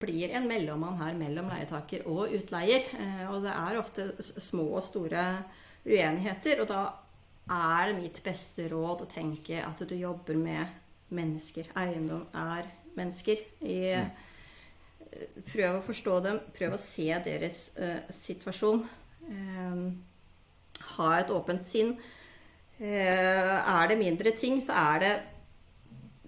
[0.03, 2.83] blir en mellommann her mellom leietaker og utleier.
[2.99, 5.21] eh, Og det er ofte små og store
[5.86, 6.59] uenigheter.
[6.62, 6.81] Og da
[7.49, 10.67] er det mitt beste råd å tenke at du jobber med
[11.09, 11.69] mennesker.
[11.79, 13.38] Eiendom er mennesker.
[13.62, 14.07] I, eh,
[15.53, 16.39] Prøv å forstå dem.
[16.57, 18.83] Prøv å se deres eh, situasjon.
[20.95, 21.95] Ha et åpent sinn.
[22.83, 25.13] Eh, er det mindre ting, så er det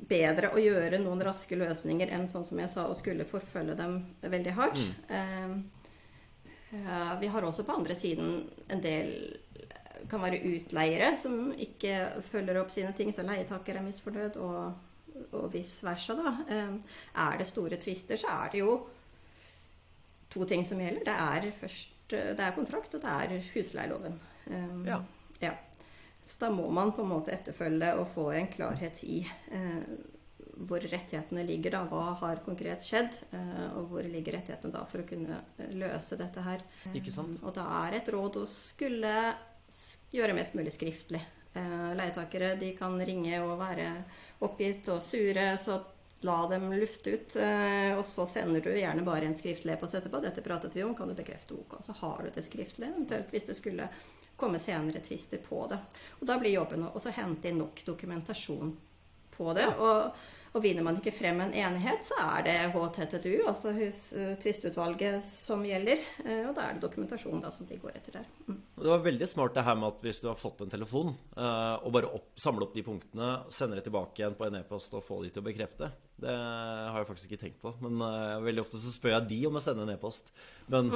[0.05, 3.97] bedre å gjøre noen raske løsninger enn sånn som jeg sa, å skulle forfølge dem
[4.21, 4.83] veldig hardt.
[5.09, 5.55] Eh,
[6.77, 9.15] eh, vi har også på andre siden en del
[10.11, 15.47] kan være utleiere som ikke følger opp sine ting, så leietaker er misfornøyd, og, og
[15.53, 16.13] vice versa.
[16.19, 16.35] Da.
[17.25, 18.77] Er det store tvister, så er det jo
[20.29, 21.07] to ting som gjelder.
[21.07, 24.19] Det er først det er kontrakt, og det er husleieloven.
[24.47, 24.99] Eh, Ja.
[25.39, 25.53] ja.
[26.21, 29.19] Så da må man på en måte etterfølge og få en klarhet i
[29.53, 29.81] eh,
[30.55, 31.81] hvor rettighetene ligger, da.
[31.91, 33.17] Hva har konkret skjedd?
[33.35, 36.63] Eh, og hvor ligger rettighetene da for å kunne eh, løse dette her?
[36.95, 37.41] Ikke sant?
[37.43, 39.15] Og da er et råd å skulle
[40.15, 41.21] gjøre mest mulig skriftlig.
[41.55, 43.89] Eh, leietakere de kan ringe og være
[44.45, 45.81] oppgitt og sure, så
[46.25, 47.35] la dem lufte ut.
[47.35, 50.21] Eh, og så sender du gjerne bare en skriftlig e-post etterpå.
[50.23, 53.47] 'Dette pratet vi om, kan du bekrefte OK?' Så har du det skriftlig, eventuelt hvis
[53.51, 53.89] det skulle
[54.35, 55.79] komme senere tvister på det.
[56.19, 58.73] Og da blir jobben å hente inn nok dokumentasjon
[59.35, 59.67] på det.
[59.79, 60.17] Og,
[60.55, 65.65] og vinner man ikke frem en enighet, så er det HTTU, altså eh, tvistutvalget, som
[65.67, 66.03] gjelder.
[66.23, 68.29] Eh, Og da er det dokumentasjon da som de går etter der.
[68.47, 68.61] Mm.
[68.79, 71.75] Det var veldig smart det her med at hvis du har fått en telefon, eh,
[71.81, 75.03] og bare opp, samle opp de punktene, sende det tilbake igjen på en e-post og
[75.07, 75.91] få de til å bekrefte.
[76.23, 77.75] Det har jeg faktisk ikke tenkt på.
[77.83, 80.31] Men eh, veldig ofte så spør jeg de om å sende en e-post.
[80.71, 80.91] Men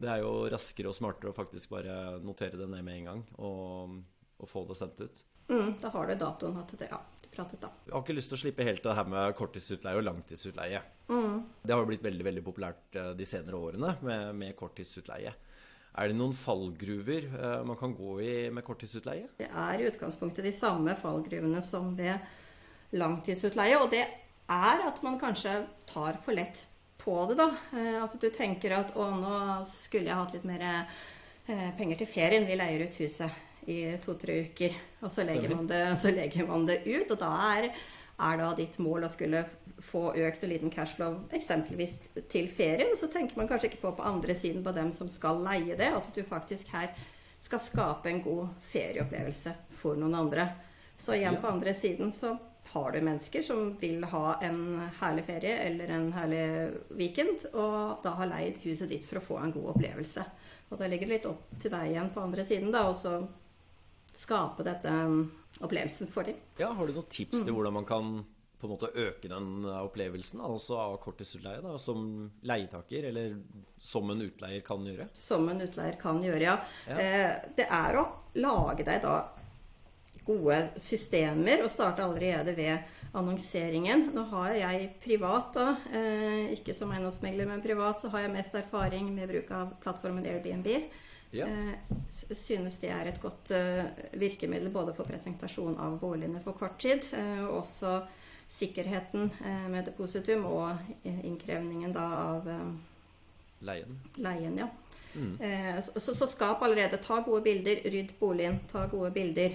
[0.00, 3.22] det er jo raskere og smartere å faktisk bare notere det ned med en gang
[3.38, 3.94] og,
[4.40, 5.22] og få det sendt ut.
[5.48, 7.70] Mm, da har du datoen at det, ja, du pratet da.
[7.84, 10.82] Jeg har ikke lyst til å slippe helt det her med korttidsutleie og langtidsutleie.
[11.64, 15.32] Det har jo blitt veldig veldig populært eh, de senere årene med, med korttidsutleie.
[15.94, 19.30] Er det noen fallgruver eh, man kan gå i med korttidsutleie?
[19.38, 23.78] Det er i utgangspunktet de samme fallgruvene som ved langtidsutleie.
[23.80, 26.66] Og det er at man kanskje tar for lett
[27.04, 27.50] på det, da.
[27.76, 32.10] Eh, at du tenker at å, nå skulle jeg hatt litt mer eh, penger til
[32.10, 32.46] ferien.
[32.48, 34.76] Vi leier ut huset i to-tre uker.
[35.04, 37.10] Og så legger, man det, så legger man det ut.
[37.10, 37.70] Og da er,
[38.28, 39.44] er da ditt mål å skulle
[39.84, 41.98] få økt en liten cashflow eksempelvis
[42.32, 42.92] til ferien.
[42.92, 45.76] Og så tenker man kanskje ikke på på andre siden på dem som skal leie
[45.80, 46.92] det, at du faktisk her
[47.44, 50.48] skal skape en god ferieopplevelse for noen andre.
[50.96, 52.36] Så igjen på andre siden så
[52.72, 56.44] har du mennesker som vil ha en herlig ferie eller en herlig
[56.96, 60.24] weekend, og da har leid huset ditt for å få en god opplevelse.
[60.70, 63.18] Og da ligger det litt opp til deg igjen på andre siden, da, og så
[64.14, 65.26] skape dette um,
[65.60, 66.38] opplevelsen for dem.
[66.58, 68.24] Ja, Har du noen tips til hvordan man kan
[68.64, 73.36] på en måte øke den opplevelsen altså av korttidsutleie, da, som leietaker, eller
[73.76, 75.10] som en utleier kan gjøre?
[75.12, 76.54] Som en utleier kan gjøre, ja.
[76.88, 76.96] ja.
[76.96, 78.06] Eh, det er å
[78.40, 79.18] lage deg da
[80.26, 82.78] gode systemer og starte allerede ved
[83.14, 84.08] annonseringen.
[84.14, 88.54] Nå har jeg privat, da, eh, ikke som eiendomsmegler, men privat, så har jeg mest
[88.58, 90.70] erfaring med bruk av plattformen Airbnb.
[91.34, 91.46] Ja.
[91.46, 93.84] Eh, synes det er et godt eh,
[94.18, 98.00] virkemiddel både for presentasjon av boligene for kort tid, eh, og også
[98.50, 102.72] sikkerheten eh, med depositum og innkrevningen da av eh,
[103.66, 104.00] leien.
[104.16, 104.70] leien ja.
[105.14, 105.36] Mm.
[105.94, 106.98] Så, så, skap allerede.
[106.98, 108.56] Ta gode bilder, rydd boligen.
[108.66, 109.52] Ta gode bilder.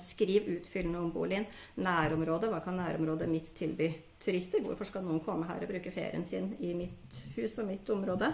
[0.00, 1.46] Skriv utfyllende om boligen.
[1.80, 2.50] Nærområdet.
[2.52, 3.90] Hva kan nærområdet mitt tilby
[4.22, 4.62] turister?
[4.64, 8.32] Hvorfor skal noen komme her og bruke ferien sin i mitt hus og mitt område?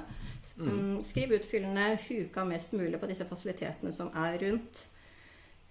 [0.57, 0.68] Mm.
[0.68, 1.90] mm skriv utfyllende.
[2.09, 4.88] Huka mest mulig på disse fasilitetene som er rundt.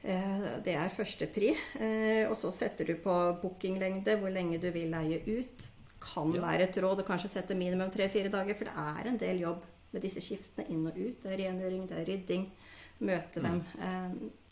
[0.03, 1.53] Eh, det er førstepri.
[1.79, 5.67] pri, og så setter du på bookinglengde, hvor lenge du vil leie ut.
[5.99, 9.41] Kan være et råd å kanskje sette minimum tre-fire dager, for det er en del
[9.41, 11.23] jobb med disse skiftene inn og ut.
[11.23, 12.51] Det er rengjøring, det er rydding.
[12.99, 13.61] Møte dem.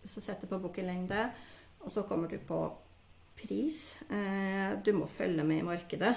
[0.06, 1.26] Eh, så setter på bookinglengde.
[1.86, 2.62] Og så kommer du på
[3.36, 3.98] pris.
[4.86, 6.14] Du må følge med i markedet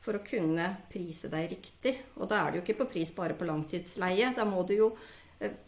[0.00, 1.92] for å kunne prise deg riktig.
[2.16, 4.32] Og da er du jo ikke på pris bare på langtidsleie.
[4.34, 4.88] Da må du jo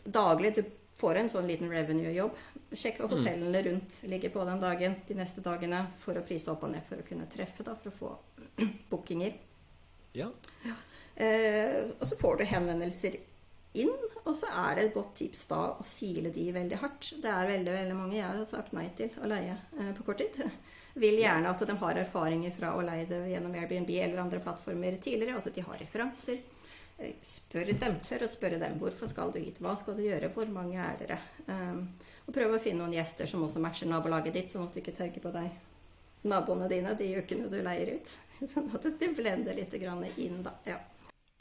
[0.09, 0.63] daglig du
[1.03, 2.37] får en sånn liten revenue-jobb.
[2.73, 3.15] Sjekk hva mm.
[3.17, 6.87] hotellene rundt ligger på den dagen, de neste dagene, for å prise opp og ned
[6.89, 8.13] for å kunne treffe, da, for å få
[8.93, 9.37] bookinger.
[10.17, 10.29] Ja.
[10.67, 10.79] ja.
[11.17, 13.19] Eh, og så får du henvendelser
[13.81, 17.13] inn, og så er det et godt tips da å sile de veldig hardt.
[17.23, 20.23] Det er veldig veldig mange jeg har sagt nei til å leie eh, på kort
[20.23, 20.41] tid.
[21.03, 24.99] Vil gjerne at de har erfaringer fra å leie det gjennom Airbnb eller andre plattformer
[25.01, 26.43] tidligere, og at de har referanser.
[27.25, 28.77] Spør dem, tør å spørre dem.
[28.79, 29.59] Hvorfor skal du hit?
[29.65, 30.29] Hva skal du gjøre?
[30.35, 31.19] Hvor mange er dere?
[31.49, 31.87] Um,
[32.29, 34.95] og prøv å finne noen gjester som også matcher nabolaget ditt, sånn at du ikke
[35.01, 35.51] tenker på deg
[36.23, 38.15] naboene dine de ukene du leier ut.
[38.53, 40.55] Sånn at det blender litt inn, da.
[40.67, 40.79] Ja.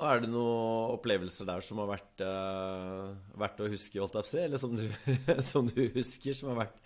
[0.01, 4.29] Er det noen opplevelser der som har vært uh, verdt å huske, holdt jeg på
[4.29, 4.85] å si, eller som du,
[5.51, 6.79] som du husker, som har vært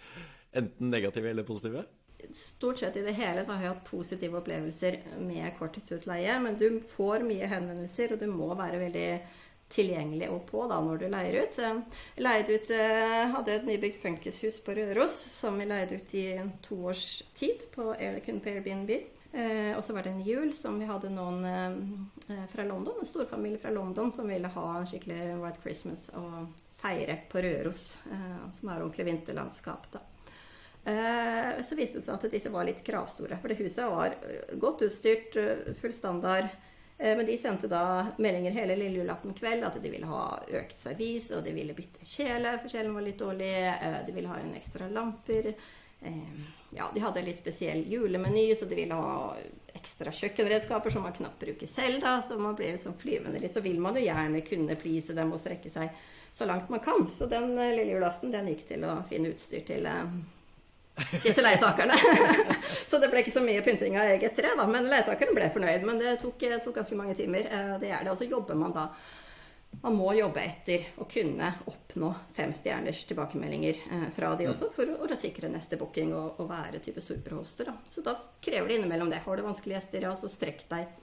[0.56, 1.86] enten negative eller positive?
[2.32, 6.38] stort sett i det hele så har jeg hatt positive opplevelser med korttidsutleie.
[6.42, 9.10] Men du får mye henvendelser, og du må være veldig
[9.72, 11.58] tilgjengelig og på da når du leier ut.
[11.58, 16.28] Jeg leide ut, eh, hadde et nybygd funkishus på Røros som vi leide ut i
[16.62, 17.94] to års tid på,
[18.26, 18.92] kun på Airbnb.
[19.36, 23.10] Eh, og så var det en jul som vi hadde noen eh, fra London, en
[23.10, 26.46] storfamilie fra London som ville ha en skikkelig White Christmas og
[26.80, 29.90] feire på Røros, eh, som er ordentlig vinterlandskap.
[29.92, 30.06] da.
[30.86, 33.40] Eh, så viste det seg at disse var litt kravstore.
[33.42, 36.54] For det huset var eh, godt utstyrt, eh, full standard.
[36.96, 41.26] Men de sendte da meldinger hele lille julaften kveld at de ville ha økt servis,
[41.36, 43.50] og de ville bytte kjele, for kjelen var litt dårlig.
[44.08, 45.50] De ville ha en ekstra lamper.
[46.76, 49.36] Ja, de hadde en litt spesiell julemeny, så de ville ha
[49.78, 52.02] ekstra kjøkkenredskaper som man knapt bruker selv.
[52.02, 53.54] da, Så man blir liksom flyvende litt.
[53.54, 55.90] Så vil man jo gjerne kunne please dem og strekke seg
[56.36, 57.08] så langt man kan.
[57.08, 59.88] Så den lille julaften den gikk til å finne utstyr til
[61.24, 61.96] disse leietakerne.
[62.90, 64.68] så det ble ikke så mye pynting av eget tre, da.
[64.68, 65.86] Men leietakerne ble fornøyd.
[65.88, 67.48] Men det tok, tok, ganske mange timer.
[67.48, 68.12] Eh, det er det.
[68.12, 68.90] Og så jobber man da
[69.84, 75.06] Man må jobbe etter å kunne oppnå fem stjerners tilbakemeldinger eh, fra de også, for
[75.06, 77.72] å sikre neste booking og, og være type superhoster.
[77.72, 77.78] Da.
[77.90, 79.24] Så da krever det innimellom det.
[79.26, 81.02] Har du vanskelige gjester, ja, så strekk deg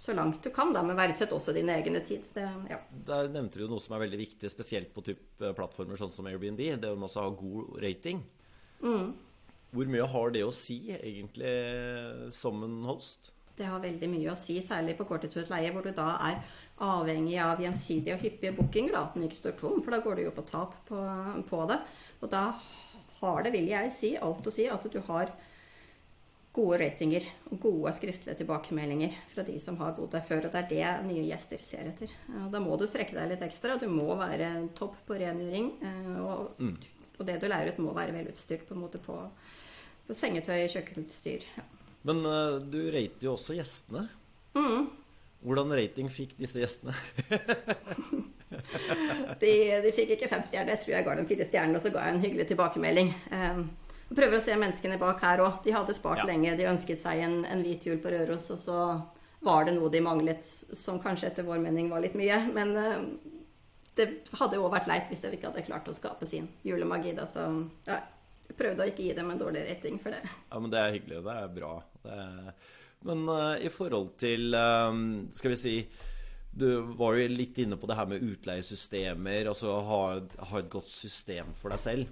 [0.00, 2.24] så langt du kan, da, men verdsett også din egen tid.
[2.32, 2.78] Det, ja.
[3.04, 6.62] Der nevnte du noe som er veldig viktig, spesielt på type plattformer sånn som Airbnb.
[6.80, 8.22] Det å også ha god rating.
[8.80, 9.10] Mm.
[9.74, 11.52] Hvor mye har det å si, egentlig,
[12.32, 13.28] som en host?
[13.60, 16.40] Det har veldig mye å si, særlig på korttidsutleie, hvor du da er
[16.80, 18.96] avhengig av gjensidige og hyppige bookinger.
[19.00, 21.00] At den ikke står tom, for da går du jo på tap på,
[21.50, 21.78] på det.
[22.22, 22.44] Og da
[23.20, 25.32] har det, vil jeg si, alt å si at du har
[26.52, 30.48] gode ratinger og gode skriftlige tilbakemeldinger fra de som har bodd der før.
[30.48, 32.10] Og det er det nye gjester ser etter.
[32.42, 33.76] Og da må du strekke deg litt ekstra.
[33.78, 35.70] Du må være topp på rengjøring.
[35.82, 36.76] eh, Og, Mm.
[37.20, 39.14] og det du lærer ut, må være velutstyrt på en måte på,
[40.08, 41.44] på sengetøy, kjøkkenutstyr.
[41.56, 41.62] Ja.
[42.04, 44.08] Men eh, du rater jo også gjestene.
[44.56, 44.88] Mm.
[45.40, 46.92] Hvordan rating fikk disse gjestene?
[49.40, 49.50] De,
[49.84, 50.74] de fikk ikke fem stjerner.
[50.74, 53.12] Jeg tror jeg ga dem fire stjerner, og så ga jeg en hyggelig tilbakemelding.
[53.30, 53.62] Um,
[54.10, 55.60] prøver å se menneskene bak her òg.
[55.64, 56.26] De hadde spart Ja.
[56.28, 56.56] lenge.
[56.58, 58.78] De ønsket seg en, en hvit jul på Røros, og så
[59.46, 60.42] var det noe de manglet
[60.76, 62.40] som kanskje etter vår mening var litt mye.
[62.52, 63.06] Men um,
[63.96, 64.08] det
[64.40, 67.14] hadde jo òg vært leit hvis de ikke hadde klart å skape sin julemagi.
[67.16, 67.46] Da, så
[67.88, 68.00] ja,
[68.50, 70.20] jeg prøvde å ikke gi dem en dårlig rating for det.
[70.50, 71.22] Ja, men det er hyggelig.
[71.24, 71.72] Det er bra.
[72.04, 72.52] Det er...
[73.08, 75.74] Men uh, i forhold til um, Skal vi si
[76.52, 76.66] Du
[76.98, 79.48] var jo litt inne på det her med utleiesystemer.
[79.48, 80.00] Altså ha,
[80.50, 82.10] ha et godt system for deg selv.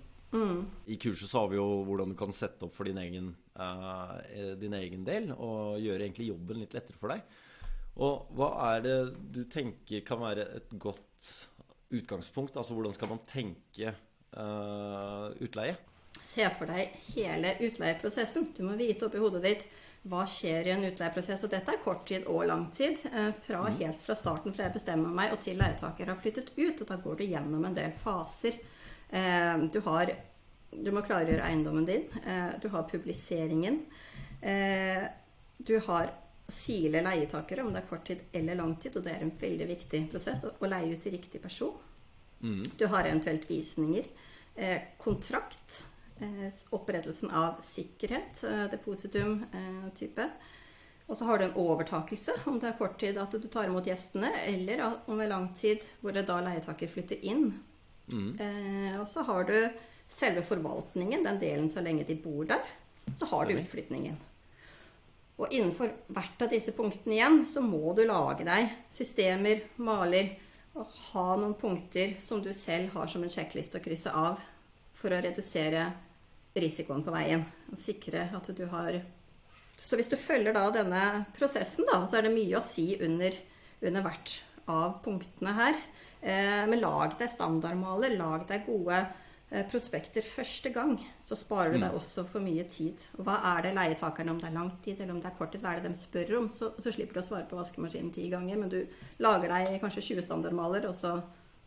[0.87, 4.15] I kurset så har vi jo hvordan du kan sette opp for din egen, uh,
[4.61, 7.25] din egen del, og gjøre egentlig jobben litt lettere for deg.
[7.99, 8.97] Og hva er det
[9.35, 11.33] du tenker kan være et godt
[11.97, 12.57] utgangspunkt?
[12.61, 13.95] Altså hvordan skal man tenke
[14.37, 15.75] uh, utleie?
[16.23, 18.53] Se for deg hele utleieprosessen.
[18.55, 19.67] Du må vite oppi hodet ditt
[20.09, 21.43] hva skjer i en utleieprosess.
[21.45, 22.99] Og dette er kort tid og lang tid.
[23.13, 26.81] eh, Fra helt fra starten, fra jeg bestemmer meg og til leietaker har flyttet ut.
[26.81, 28.59] Og da går du gjennom en del faser.
[29.11, 30.13] Eh, Du, har,
[30.73, 32.07] du må klargjøre eiendommen din.
[32.25, 33.85] eh, Du har publiseringen.
[35.59, 36.11] Du har
[36.49, 38.97] sile leietakere, om det er kort tid eller lang tid.
[38.97, 41.75] Og det er en veldig viktig prosess å leie ut til riktig person.
[42.79, 44.05] Du har eventuelt visninger.
[44.99, 45.85] Kontrakt.
[46.21, 48.45] Eh, opprettelsen av sikkerhet.
[48.45, 50.25] Eh, depositum eh.
[51.07, 53.87] Og så har du en overtakelse, om det er kort tid at du tar imot
[53.87, 57.47] gjestene, eller om det er lang tid hvor det da leietaker flytter inn.
[58.11, 59.55] Eh, og så har du
[60.09, 62.65] selve forvaltningen, den delen så lenge de bor der.
[63.17, 64.19] Så har du utflytningen.
[65.39, 70.35] Og innenfor hvert av disse punktene igjen, så må du lage deg systemer, maler,
[70.75, 74.43] og ha noen punkter som du selv har som en sjekkliste å krysse av
[74.99, 75.87] for å redusere
[76.57, 77.45] risikoen på veien.
[77.73, 79.01] Og sikre at du har
[79.79, 83.35] Så hvis du følger da denne prosessen, da, så er det mye å si under,
[83.79, 84.33] under hvert
[84.67, 85.79] av punktene her.
[86.21, 90.97] Eh, men lag deg standardmaler, lag deg gode eh, prospekter første gang.
[91.23, 93.07] Så sparer du deg også for mye tid.
[93.21, 95.55] Og hva er det leietakerne, om det er lang tid eller om det er kort
[95.55, 96.51] tid, hva er det de spør om?
[96.51, 98.81] Så, så slipper du å svare på vaskemaskinen ti ganger, men du
[99.23, 101.21] lager deg kanskje 20 standardmaler, og så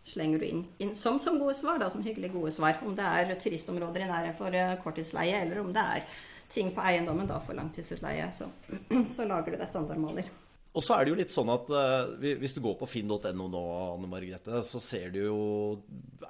[0.08, 2.80] slenger du inn, inn som, som gode svar, da, som hyggelige gode svar.
[2.86, 6.06] Om det er turistområder i nærheten for eh, korttidsleie, eller om det er
[6.52, 8.50] ting på eiendommen da for langtidsutleie, så,
[9.16, 10.32] så lager du deg standardmaler.
[10.72, 13.20] Og så er det jo litt sånn at uh, hvis du går på finn.no
[13.52, 15.40] nå, Anne Margrethe, så ser du jo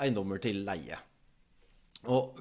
[0.02, 0.98] eiendommer til leie.
[2.10, 2.40] Og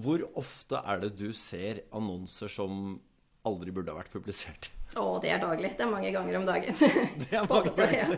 [0.00, 2.96] hvor ofte er det du ser annonser som
[3.44, 4.70] aldri burde ha vært publisert?
[4.92, 5.70] Å, det er daglig.
[5.78, 6.76] Det er mange ganger om dagen.
[7.22, 8.08] Det er mange Ja.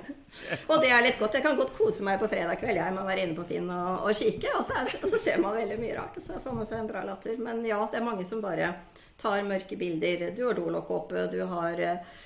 [0.66, 1.36] Og det er litt godt.
[1.38, 3.70] Jeg kan godt kose meg på fredag kveld jeg med å være inne på Finn
[3.70, 6.18] og, og kikke, og så, er, og så ser man veldig mye rart.
[6.18, 7.38] Og så får man seg en bra latter.
[7.38, 8.72] Men ja, det er mange som bare
[9.20, 10.30] tar mørke bilder.
[10.34, 12.18] Du har dolokk oppe, du har eh,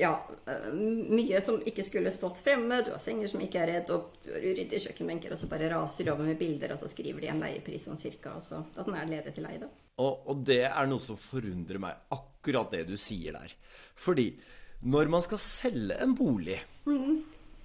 [0.00, 0.14] ja,
[0.46, 2.80] eh, mye som ikke skulle stått fremme.
[2.86, 5.68] Du har senger som ikke er redd, og du har uryddige kjøkkenbenker, og så bare
[5.74, 8.64] raser de over med bilder, og så skriver de en leiepris sånn cirka, og så
[8.72, 9.70] at den er ledig til leie, da.
[10.00, 13.52] Og, og det er noe som forundrer meg, akkurat det du sier der.
[13.94, 14.32] Fordi
[14.82, 16.58] når man skal selge en bolig,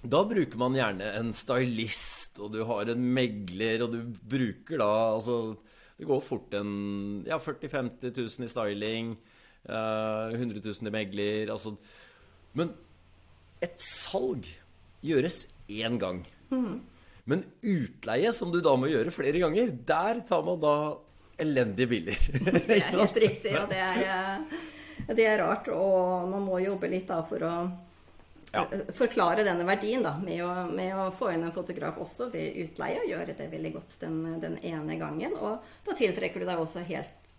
[0.06, 5.14] da bruker man gjerne en stylist, og du har en megler, og du bruker da
[5.14, 5.56] altså
[5.96, 9.16] Det går fort en ja, 40 000-50 000 i styling,
[9.64, 11.72] eh, 100 000 i megler altså
[12.52, 12.74] Men
[13.64, 14.44] et salg
[15.00, 16.26] gjøres én gang.
[17.26, 20.74] Men utleie, som du da må gjøre flere ganger, der tar man da
[21.38, 22.18] elendige bilder.
[22.66, 25.68] Det er helt riktig, og det er, eh, det er rart.
[25.74, 27.54] Og man må jobbe litt da for å
[28.54, 28.62] Ja.
[28.72, 32.56] eh, forklare denne verdien da, med å, med å få inn en fotograf også ved
[32.64, 33.02] utleie.
[33.02, 35.36] og Gjøre det veldig godt den, den ene gangen.
[35.36, 37.34] Og da tiltrekker du deg også helt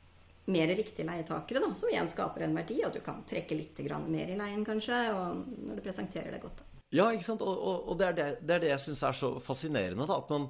[0.48, 2.78] mer riktige leietakere, da, som igjen skaper en verdi.
[2.86, 6.62] Og du kan trekke litt mer i leien, kanskje, og når du presenterer det godt.
[6.62, 6.64] da.
[6.96, 7.42] Ja, ikke sant?
[7.44, 10.06] Og, og, og det, er det, det er det jeg syns er så fascinerende.
[10.08, 10.46] Da, at man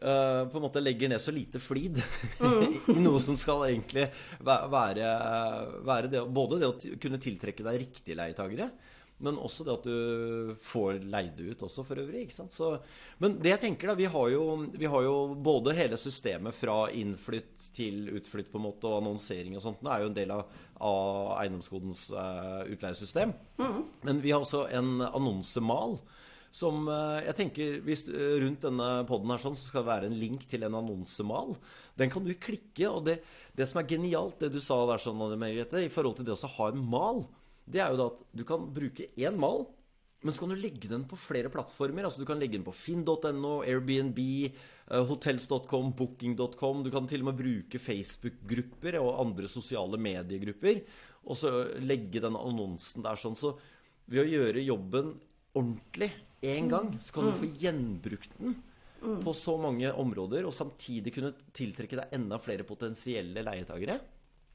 [0.00, 2.00] eh, på en måte legger ned så lite flid
[2.94, 4.08] i noe som skal egentlig
[4.40, 5.12] være,
[5.84, 8.70] være det, både det å kunne tiltrekke deg riktige leietagere,
[9.22, 12.24] men også det at du får leid ut også, for øvrig.
[12.24, 12.54] ikke sant?
[12.54, 12.72] Så,
[13.22, 16.88] men det jeg tenker da, vi har, jo, vi har jo både hele systemet fra
[16.90, 19.84] innflytt til utflytt på en måte, og annonsering og sånt.
[19.84, 23.36] Det er jo en del av, av Eiendomskodens uh, utleiesystem.
[24.02, 26.00] Men vi har også en annonsemal
[26.52, 30.10] som eh, jeg tenker hvis eh, Rundt denne poden her sånn, så skal det være
[30.10, 31.54] en link til en annonsemal.
[31.98, 32.90] Den kan du klikke.
[32.90, 33.20] Og det,
[33.56, 36.56] det som er genialt, det du sa der sånn, Margrethe, i forhold til det å
[36.58, 37.22] ha en mal,
[37.64, 39.64] det er jo da at du kan bruke én mal.
[40.22, 42.04] Men så kan du legge den på flere plattformer.
[42.06, 46.84] altså Du kan legge den på finn.no, Airbnb, eh, hotels.com, booking.com.
[46.84, 50.84] Du kan til og med bruke Facebook-grupper og andre sosiale mediegrupper.
[51.24, 53.38] Og så legge den annonsen der sånn.
[53.38, 53.56] Så
[54.12, 55.16] ved å gjøre jobben
[55.58, 56.12] ordentlig
[56.42, 58.56] én gang, så kan du få gjenbrukt den
[59.22, 63.98] på så mange områder, og samtidig kunne tiltrekke deg enda flere potensielle leietagere.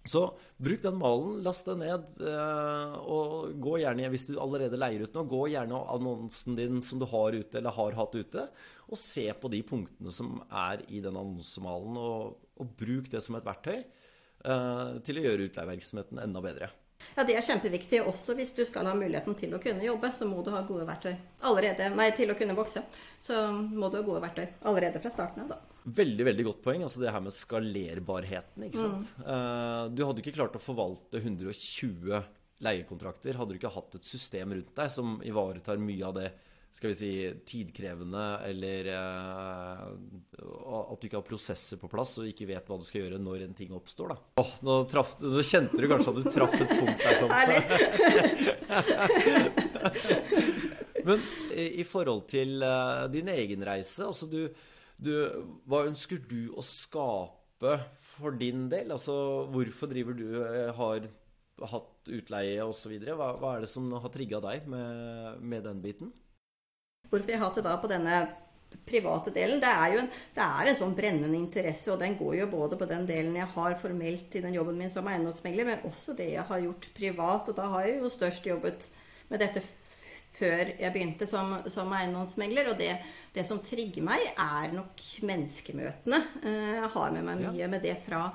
[0.08, 0.22] Så
[0.64, 5.18] bruk den malen, last den ned, eh, og gå gjerne, hvis du allerede leier ut
[5.18, 8.46] noe, gå gjerne annonsen din som du har ute, eller har hatt ute,
[8.88, 13.36] og se på de punktene som er i den annonsemalen, og, og bruk det som
[13.36, 16.72] et verktøy eh, til å gjøre utleievirksomheten enda bedre.
[17.16, 18.02] Ja, Det er kjempeviktig.
[18.06, 20.86] Også hvis du skal ha muligheten til å kunne jobbe, så må du ha gode
[20.88, 21.16] verktøy.
[21.50, 22.84] Allerede, nei, til å kunne vokse.
[23.22, 25.56] Så må du ha gode verktøy allerede fra starten av.
[25.56, 25.60] da.
[25.98, 26.84] Veldig veldig godt poeng.
[26.84, 28.68] altså Det her med skalerbarheten.
[28.70, 29.14] ikke sant?
[29.24, 29.96] Mm.
[29.96, 32.24] Du hadde ikke klart å forvalte 120
[32.64, 36.32] leiekontrakter hadde du ikke hatt et system rundt deg som ivaretar mye av det
[36.78, 39.88] skal vi si, tidkrevende, eller uh,
[40.92, 43.44] at du ikke har prosesser på plass og ikke vet hva du skal gjøre når
[43.48, 44.08] en ting oppstår.
[44.14, 44.18] da.
[44.44, 47.16] Åh, nå, traf, nå kjente du kanskje at du traff et punkt der.
[47.24, 47.34] sånn.
[51.08, 51.20] Men
[51.56, 54.50] i, i, forhold til uh, din egen reise, altså du,
[55.00, 55.12] du,
[55.66, 58.92] Hva ønsker du å skape for din del?
[58.94, 61.00] Altså, hvorfor driver du uh, har
[61.74, 62.92] hatt utleie osv.?
[63.08, 66.14] Hva, hva er det som har trigga deg med, med den biten?
[67.10, 68.20] Hvorfor jeg hatt da på denne
[68.88, 72.38] private delen, det er jo en, det er en sånn brennende interesse, og den går
[72.42, 75.88] jo både på den delen jeg har formelt i den jobben min som eiendomsmegler, men
[75.88, 77.50] også det jeg har gjort privat.
[77.50, 78.90] Og da har jeg jo størst jobbet
[79.32, 79.64] med dette
[80.38, 82.72] før jeg begynte som, som eiendomsmegler.
[82.72, 82.92] Og det,
[83.36, 86.22] det, som trigger meg, er nok menneskemøtene.
[86.44, 88.28] Eh, jeg har med meg mye med det fra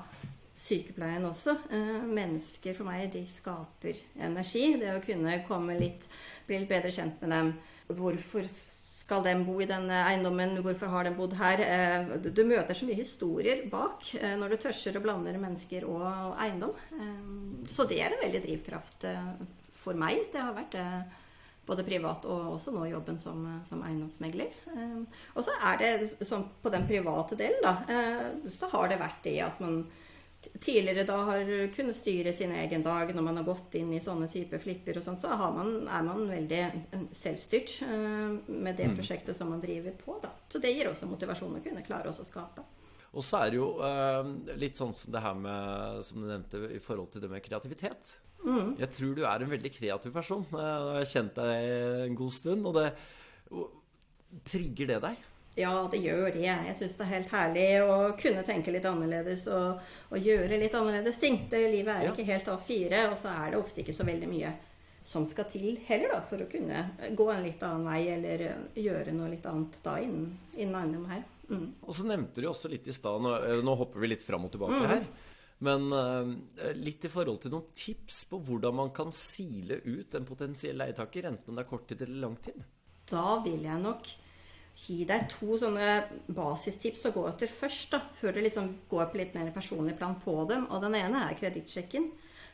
[0.55, 1.55] sykepleien også.
[1.73, 4.67] Eh, mennesker for meg, de skaper energi.
[4.81, 6.05] Det å kunne komme litt,
[6.47, 7.53] bli litt bedre kjent med dem
[7.93, 10.55] Hvorfor skal den bo i denne eiendommen?
[10.63, 11.59] Hvorfor har den bodd her?
[11.65, 16.37] Eh, du møter så mye historier bak eh, når du tørser å blande mennesker og
[16.39, 16.71] eiendom.
[17.67, 19.09] Så det er en veldig drivkraft
[19.75, 20.29] for meg.
[20.31, 20.87] Det har vært det
[21.67, 24.49] både privat og også nå jobben som, som eiendomsmegler.
[25.35, 25.91] Og så er det
[26.27, 29.85] sånn på den private delen, da, så har det vært det at man
[30.59, 34.29] tidligere da har kunnet styre sin egen dag når man har gått inn i sånne
[34.31, 36.61] typer flipper og sånn, så man, er man veldig
[37.15, 38.97] selvstyrt uh, med det mm.
[38.99, 40.17] prosjektet som man driver på.
[40.23, 40.33] da.
[40.49, 42.65] Så det gir også motivasjon å kunne klare å skape.
[43.13, 44.23] Og så er det jo uh,
[44.57, 48.15] litt sånn som det her med, som du nevnte, i forhold til det med kreativitet.
[48.43, 48.73] Mm.
[48.81, 50.43] Jeg tror du er en veldig kreativ person.
[50.51, 52.67] Uh, jeg har kjent deg en god stund.
[52.69, 52.89] Og det
[54.49, 55.25] Trigger det deg?
[55.55, 56.47] Ja, det gjør det.
[56.47, 60.73] Jeg syns det er helt herlig å kunne tenke litt annerledes og, og gjøre litt
[60.77, 61.43] annerledes ting.
[61.51, 62.13] Det, livet er ja.
[62.13, 64.53] ikke helt A4, og så er det ofte ikke så veldig mye
[65.03, 68.45] som skal til heller, da, for å kunne gå en litt annen vei eller
[68.79, 71.25] gjøre noe litt annet da innen, innen eiendom her.
[71.49, 71.67] Mm.
[71.83, 74.47] Og så nevnte du også litt i stad, nå, eh, nå, hopper vi litt fram
[74.47, 74.87] og tilbake mm.
[74.89, 75.05] her.
[75.63, 80.25] Men uh, litt i forhold til noen tips på hvordan man kan sile ut en
[80.27, 82.57] potensiell leietaker, enten om det er kort tid eller lang tid?
[83.11, 84.09] Da vil jeg nok
[84.75, 85.89] gi deg to sånne
[86.33, 90.17] basistips å gå etter først, da, før du liksom går på litt mer personlig plan
[90.23, 90.65] på dem.
[90.73, 92.09] Og den ene er kredittsjekken.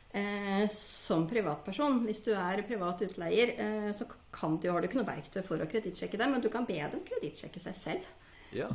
[0.10, 5.00] Eh, som privatperson, hvis du er privat utleier, eh, så kan du, har du ikke
[5.00, 8.08] noe verktøy for å kredittsjekke dem, men du kan be dem kredittsjekke seg selv.
[8.58, 8.72] Ja.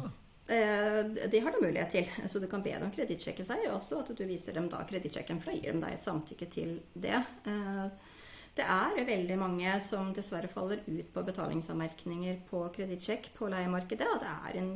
[0.47, 1.01] Eh,
[1.33, 2.09] det har du mulighet til.
[2.29, 5.41] Så du kan be dem kredittsjekke seg, og også at du viser dem da kredittsjekken,
[5.41, 7.17] for da gir dem deg et samtykke til det.
[7.51, 7.87] Eh,
[8.55, 14.07] det er veldig mange som dessverre faller ut på betalingsanmerkninger på kredittsjekk på leiemarkedet.
[14.07, 14.69] Og det er en,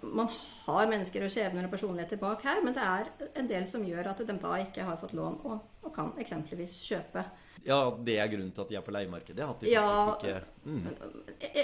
[0.00, 3.10] man har mennesker og skjebner og personligheter bak her, men det er
[3.42, 6.78] en del som gjør at de da ikke har fått lån og, og kan eksempelvis
[6.86, 7.26] kjøpe.
[7.66, 9.44] Ja, det er grunnen til at de er på leiemarkedet?
[9.44, 10.86] At de ja, ikke mm.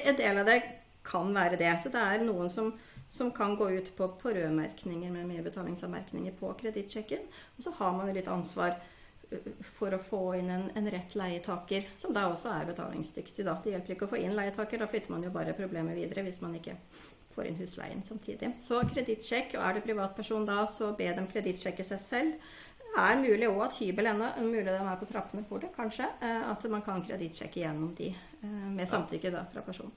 [0.03, 0.59] en del av det
[1.07, 1.71] kan være det.
[1.81, 2.69] Så det er noen som,
[3.09, 7.25] som kan gå ut på, på rødmerkninger med mye betalingsanmerkninger på kredittsjekken.
[7.57, 8.77] Og så har man litt ansvar
[9.61, 13.45] for å få inn en, en, rett leietaker, som da også er betalingsdyktig.
[13.47, 13.57] Da.
[13.63, 16.41] Det hjelper ikke å få inn leietaker, da flytter man jo bare problemet videre hvis
[16.45, 16.77] man ikke
[17.35, 18.55] får inn husleien samtidig.
[18.63, 22.53] Så kredittsjekk, og er du privatperson da, så be dem kredittsjekke seg selv.
[22.87, 26.07] Det er mulig òg at hybel ennå, mulig de er på trappene på det, kanskje,
[26.25, 29.93] eh, at man kan kredittsjekke gjennom de eh, med samtykke da fra personen.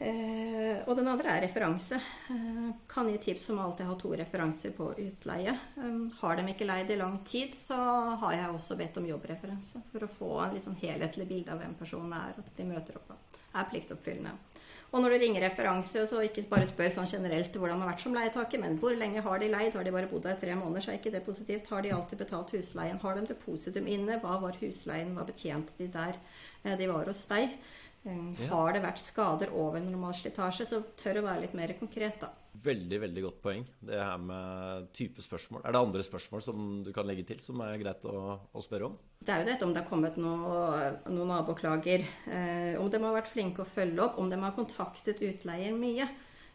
[0.00, 1.98] Eh, og den andre er referanse.
[2.32, 5.52] Eh, kan gi tips om alltid ha to referanser på utleie.
[5.76, 7.76] Eh, har de ikke leid i lang tid, så
[8.22, 9.82] har jeg også bedt om jobbreferanse.
[9.92, 13.12] For å få en liksom helhetlig bilde av hvem personen er, at de møter opp
[13.50, 14.32] er pliktoppfyllende.
[14.90, 18.02] Og når du ringer referanse, så ikke bare spør sånn generelt hvordan det har vært
[18.02, 19.76] som leietaker, men hvor lenge har de leid?
[19.76, 21.68] Har de bare bodd der tre måneder, så er ikke det positivt.
[21.70, 22.98] Har de alltid betalt husleien?
[23.04, 24.18] Har de depositum inne?
[24.22, 25.12] Hva var husleien?
[25.14, 26.18] Hva betjente de der
[26.64, 27.54] eh, de var hos deg?
[28.04, 28.46] Um, Ja.
[28.54, 32.30] Har det vært skader over normal slitasje, så tør å være litt mer konkret, da.
[32.64, 33.66] Veldig, veldig godt poeng.
[33.84, 35.60] Det her med type spørsmål.
[35.64, 38.88] Er det andre spørsmål som du kan legge til, som er greit å, å spørre
[38.88, 38.96] om?
[39.22, 42.06] Det er jo dette om det har kommet noe- noen naboklager.
[42.26, 44.18] Eh, om de har vært flinke å følge opp.
[44.18, 46.08] Om de har kontaktet utleier mye.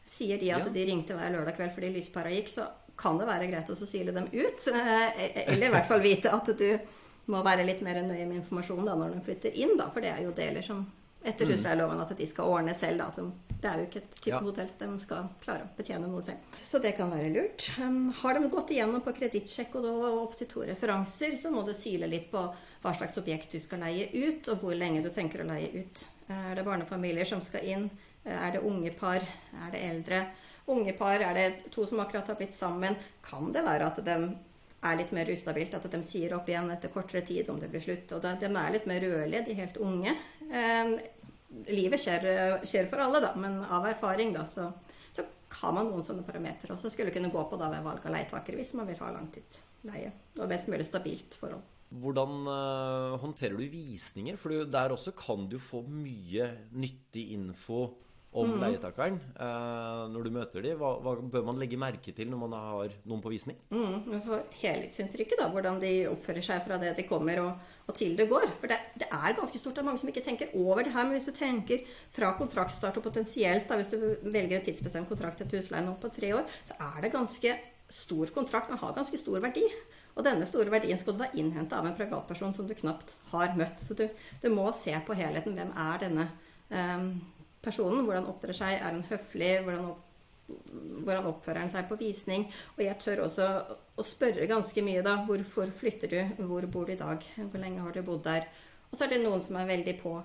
[0.06, 0.70] Sier de at Ja.
[0.74, 2.68] de ringte hver lørdag kveld fordi lyspæra gikk, så
[2.98, 4.68] kan det være greit å sile dem ut.
[4.68, 6.80] Eh, eller i hvert fall vite at du
[7.28, 9.78] må være litt mer nøye med informasjonen da, når de flytter inn.
[9.78, 10.84] Da, for det er jo deler som
[11.26, 13.02] etter husleieloven at de skal ordne selv.
[13.02, 13.26] Da,
[13.62, 14.40] det er jo ikke et type Ja.
[14.46, 14.70] hotell.
[14.80, 16.38] De skal klare å betjene noe selv.
[16.62, 17.68] Så det kan være lurt.
[17.82, 21.66] Um, har de gått igjennom på kredittsjekk og da opp til to referanser, så må
[21.66, 22.46] du sile litt på
[22.84, 26.06] hva slags objekt du skal leie ut, og hvor lenge du tenker å leie ut.
[26.30, 27.90] Er det barnefamilier som skal inn?
[28.26, 29.22] Er det unge par?
[29.22, 30.26] Er det eldre?
[30.68, 32.96] Unge par, er det to som akkurat har blitt sammen?
[33.22, 34.16] Kan det være at de
[34.86, 37.82] er litt mer ustabilt, at de sier opp igjen etter kortere tid om det blir
[37.82, 38.12] slutt.
[38.18, 40.14] Og de, de er litt mer rødlige, de helt unge.
[41.72, 42.26] Livet skjer,
[42.68, 44.70] skjer for alle, da, men av erfaring da, så,
[45.16, 45.24] så
[45.62, 48.60] har man noen sånne parametere også skulle kunne gå på da ved valg av leietakere
[48.60, 51.64] hvis man vil ha langtidsleie og mest mulig stabilt forhold.
[51.96, 54.40] Hvordan eh, håndterer du visninger?
[54.42, 57.86] For der også kan du få mye nyttig info
[58.36, 58.60] om Mm.
[58.66, 60.78] leietakeren eh, når du møter dem.
[60.80, 63.58] Hva, hva bør man legge merke til når man har noen på visning?
[63.72, 67.96] Mm, altså så helhetsinntrykket, da, hvordan de oppfører seg fra det de kommer og, og
[67.96, 68.48] til det går.
[68.60, 69.76] For det, det er ganske stort.
[69.78, 71.08] Det er mange som ikke tenker over det her.
[71.08, 73.98] Men hvis du tenker fra kontraktstart og potensielt, da, hvis du
[74.30, 77.56] velger en tidsbestemt kontrakt til husleie nå på tre år, så er det ganske
[77.90, 78.72] stor kontrakt.
[78.74, 79.64] Den har ganske stor verdi.
[80.16, 83.52] Og denne store verdien skal du da innhente av en privatperson som du knapt har
[83.60, 83.80] møtt.
[83.84, 84.06] Så du,
[84.42, 85.56] du må se på helheten.
[85.60, 86.28] Hvem er denne
[86.72, 87.04] eh,
[87.66, 88.06] personen?
[88.06, 88.78] Hvordan opptrer seg?
[88.78, 89.56] Er han høflig?
[89.66, 90.04] Hvordan opp
[90.46, 92.44] hvordan oppfører han seg på visning.
[92.78, 93.50] Og jeg tør også
[93.98, 95.18] å spørre ganske mye, da.
[95.26, 96.20] Hvorfor flytter du?
[96.46, 97.26] Hvor bor du i dag?
[97.36, 98.46] Hvor lenge har du bodd der?
[98.92, 100.20] Og så er det noen som er veldig på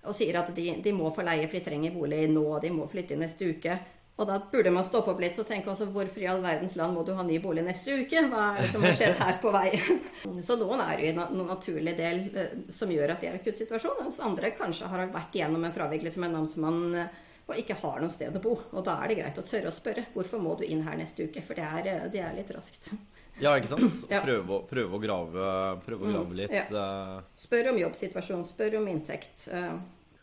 [0.00, 2.70] og sier at de, de må få leie, for de trenger bolig nå, og de
[2.72, 3.74] må flytte i neste uke.
[4.20, 6.92] Og da burde man stoppe opp litt og tenke også hvorfor i all verdens land
[6.92, 8.26] må du ha ny bolig neste uke?
[8.28, 10.02] Hva er det som har skjedd her på veien?
[10.46, 13.40] Så noen er jo i en naturlig del eh, som gjør at de er i
[13.40, 17.14] akutt situasjon, mens andre kanskje har vært igjennom en fravikelse med namsmann eh,
[17.50, 18.52] og ikke har noe sted å bo.
[18.76, 21.24] Og da er det greit å tørre å spørre hvorfor må du inn her neste
[21.26, 22.92] uke, for det er, eh, det er litt raskt.
[23.40, 24.02] Ja, ikke sant?
[24.10, 24.18] Ja.
[24.20, 25.44] Prøve, å, prøve å grave,
[25.86, 26.52] prøve å grave litt.
[26.52, 27.22] ja.
[27.40, 29.46] Spør om jobbsituasjon, spør om inntekt.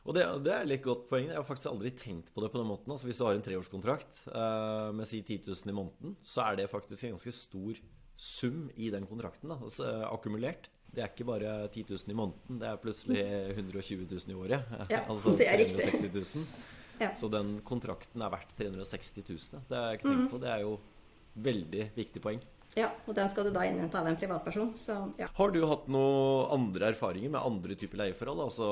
[0.07, 1.27] Og det, det er litt godt poeng.
[1.27, 2.93] Jeg har faktisk aldri tenkt på det på den måten.
[2.93, 6.61] Altså Hvis du har en treårskontrakt uh, med si 10 000 i måneden, så er
[6.61, 7.81] det faktisk en ganske stor
[8.17, 9.51] sum i den kontrakten.
[9.51, 10.71] Da, altså, akkumulert.
[10.87, 13.19] Det er ikke bare 10 000 i måneden, det er plutselig
[13.53, 14.71] 120 000 i året.
[14.93, 15.83] Ja, altså det er riktig.
[15.83, 16.47] 360 000.
[16.97, 17.11] Ja.
[17.13, 19.59] Så den kontrakten er verdt 360 000.
[19.69, 20.39] Det har jeg ikke tenkt på.
[20.41, 20.71] Det er jo
[21.45, 22.39] veldig viktig poeng.
[22.77, 24.69] Ja, og den skal du da innhente av en privatperson.
[24.77, 25.27] Så ja.
[25.39, 28.43] Har du hatt noen andre erfaringer med andre typer leieforhold?
[28.45, 28.67] Altså,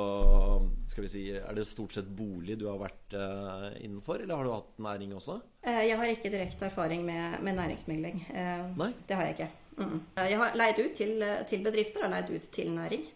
[0.92, 4.46] skal vi si, Er det stort sett bolig du har vært eh, innenfor, eller har
[4.46, 5.40] du hatt næring også?
[5.66, 8.22] Eh, Jeg har ikke direkte erfaring med, med næringsmegling.
[8.30, 8.92] Eh, Nei?
[9.10, 9.50] Det har jeg ikke.
[9.82, 9.98] Mm.
[10.30, 13.10] Jeg har leid ut til, til bedrifter og leid ut til næring.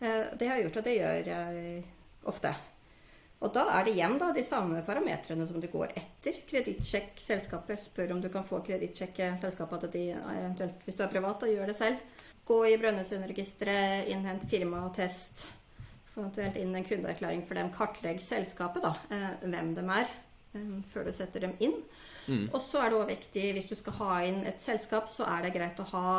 [0.00, 1.84] Det har jeg gjort, og det gjør jeg
[2.28, 2.50] ofte.
[3.44, 6.38] Og da er det igjen da de samme parametrene som du går etter.
[6.48, 7.82] Kredittsjekk selskapet.
[7.82, 11.50] Spør om du kan få kredittsjekke selskapet at de eventuelt, hvis du er privat, da
[11.52, 12.00] gjør det selv.
[12.48, 15.46] Gå i Brønnøysundregisteret, innhent firmaattest.
[16.14, 17.70] Få eventuelt inn en kundeerklæring for dem.
[17.74, 18.94] Kartlegg selskapet, da.
[19.12, 20.10] eh, Hvem de er,
[20.56, 21.76] eh, før du setter dem inn.
[22.54, 25.42] Og så er det også viktig, hvis du skal ha inn et selskap, så er
[25.44, 26.12] det greit å ha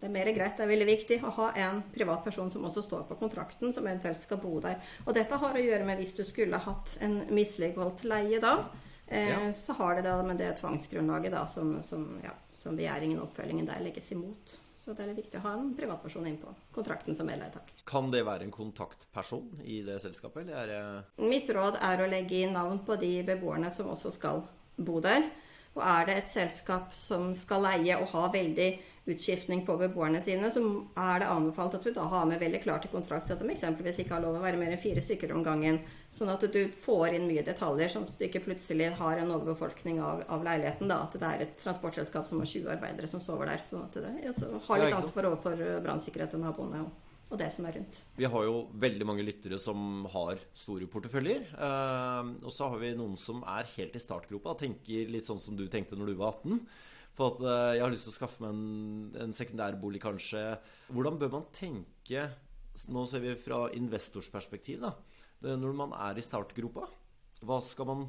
[0.00, 3.06] det er mer greit, det er veldig viktig å ha en privatperson som også står
[3.08, 4.76] på kontrakten, som eventuelt skal bo der.
[5.06, 8.68] Og dette har å gjøre med hvis du skulle hatt en misligholdt leie da,
[9.08, 9.52] eh, Ja.
[9.52, 13.66] så har det da med det tvangsgrunnlaget da, som, som, ja, som begjæringen og oppfølgingen
[13.66, 14.58] der legges imot.
[14.78, 17.82] Så det er litt viktig å ha en privatperson inn på kontrakten som medleietaker.
[17.84, 20.70] Kan det være en kontaktperson i det selskapet, eller er
[21.18, 24.44] det Mitt råd er å legge inn navn på de beboerne som også skal
[24.78, 25.26] bo der.
[25.76, 28.70] Og er det et selskap som skal leie og ha veldig
[29.08, 30.60] utskiftning på beboerne sine, så
[30.98, 34.02] er det anbefalt at du da har med veldig klart i kontrakt at de eksempelvis
[34.02, 35.80] ikke har lov å være mer enn fire stykker om gangen.
[36.12, 40.00] Sånn at du får inn mye detaljer, sånn at du ikke plutselig har en overbefolkning
[40.04, 40.88] av, av leiligheten.
[40.90, 43.64] da, At det er et transportselskap som har 20 arbeidere som sover der.
[43.68, 47.50] Sånn at det ja, så har litt ansvar overfor brannsikkerhet og naboene og, og det
[47.52, 48.02] som er rundt.
[48.16, 51.48] Vi har jo veldig mange lyttere som har store porteføljer.
[51.56, 55.40] eh, og så har vi noen som er helt i startgropa og tenker litt sånn
[55.42, 56.62] som du tenkte når du var 18.
[57.18, 60.44] På at eh, jeg har lyst til å skaffe meg en, en sekundærbolig, kanskje.
[60.92, 62.28] Hvordan bør man tenke
[62.94, 64.92] Nå ser vi fra investors perspektiv, da.
[65.58, 66.84] når man er i startgropa?
[67.42, 68.04] Hva skal man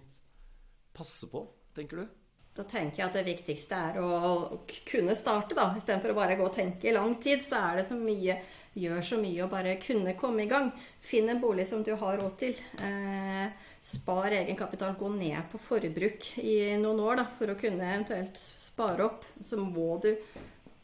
[0.94, 1.42] passe på,
[1.74, 2.12] tenker du?
[2.54, 5.72] Da tenker jeg at det viktigste er å kunne starte, da.
[5.74, 8.38] Istedenfor å bare gå og tenke i lang tid, så er det så mye
[8.80, 10.70] Gjør så mye å bare kunne komme i gang.
[11.02, 12.60] Finn en bolig som du har råd til.
[12.86, 13.48] Eh,
[13.82, 14.96] spar egenkapital.
[15.00, 19.28] Gå ned på forbruk i noen år da, for å kunne eventuelt spare opp.
[19.44, 20.14] Så må du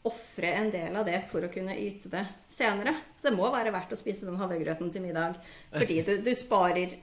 [0.06, 2.22] ofre en del av det for å kunne yte det
[2.52, 2.94] senere.
[3.18, 5.40] Så det må være verdt å spise den havregrøten til middag.
[5.74, 6.94] Fordi du, du sparer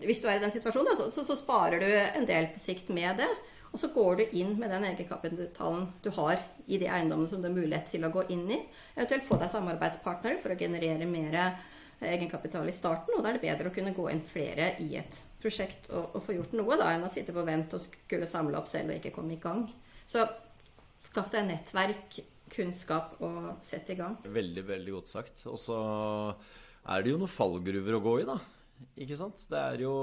[0.00, 2.88] Hvis du er i den situasjonen, så, så, så sparer du en del på sikt
[2.94, 3.28] med det.
[3.70, 7.46] Og så går du inn med den egenkapitalen du har i de eiendommene som du
[7.46, 8.58] har mulighet til å gå inn i.
[8.96, 11.36] Eventuelt få deg samarbeidspartnere for å generere mer
[12.00, 13.16] egenkapital i starten.
[13.16, 16.24] Og da er det bedre å kunne gå inn flere i et prosjekt og, og
[16.24, 19.00] få gjort noe, da, enn å sitte på vent og skulle samle opp selv og
[19.00, 19.66] ikke komme i gang.
[20.10, 20.24] Så
[21.00, 22.20] skaff deg nettverk,
[22.50, 24.16] kunnskap og sett i gang.
[24.26, 25.44] Veldig, veldig godt sagt.
[25.50, 25.76] Og så
[26.90, 28.40] er det jo noen fallgruver å gå i, da.
[29.00, 29.42] Ikke sant?
[29.50, 29.94] Det er jo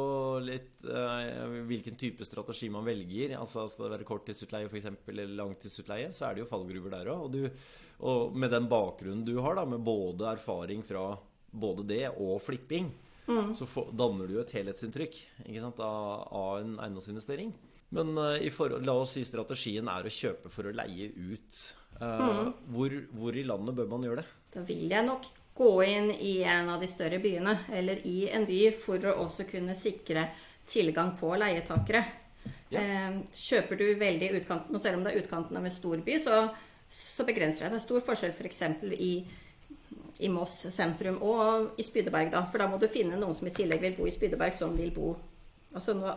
[0.44, 3.34] litt uh, hvilken type strategi man velger.
[3.40, 4.90] Altså Skal det være korttidsutleie f.eks.
[5.10, 7.26] eller langtidsutleie, så er det jo fallgruver der òg.
[7.26, 7.64] Og,
[8.06, 11.10] og, med den bakgrunnen du har, da, med både erfaring fra
[11.60, 12.92] både det og flipping,
[13.28, 13.56] mm.
[13.58, 17.52] så for, danner du jo et helhetsinntrykk ikke sant, av, av en eiendomsinvestering.
[17.96, 21.66] Men uh, forhold, la oss si strategien er å kjøpe for å leie ut.
[21.98, 22.54] Uh, mm.
[22.76, 24.32] hvor, hvor i landet bør man gjøre det?
[24.54, 25.28] Da vil jeg nok
[25.58, 29.48] gå inn i en av de større byene eller i en by for å også
[29.50, 30.28] kunne sikre
[30.70, 32.04] tilgang på leietakere.
[32.70, 32.82] Ja.
[32.82, 36.04] Eh, kjøper du veldig i utkanten, og selv om det er utkanten av en stor
[36.04, 36.42] by, så,
[36.92, 37.74] så begrenser det.
[37.74, 38.64] Det er stor forskjell f.eks.
[38.82, 39.12] For i,
[40.20, 42.44] i Moss sentrum og i Spydeberg, da.
[42.50, 44.94] For da må du finne noen som i tillegg vil bo i Spydeberg, som vil
[44.96, 45.16] bo
[45.78, 46.10] Altså nå,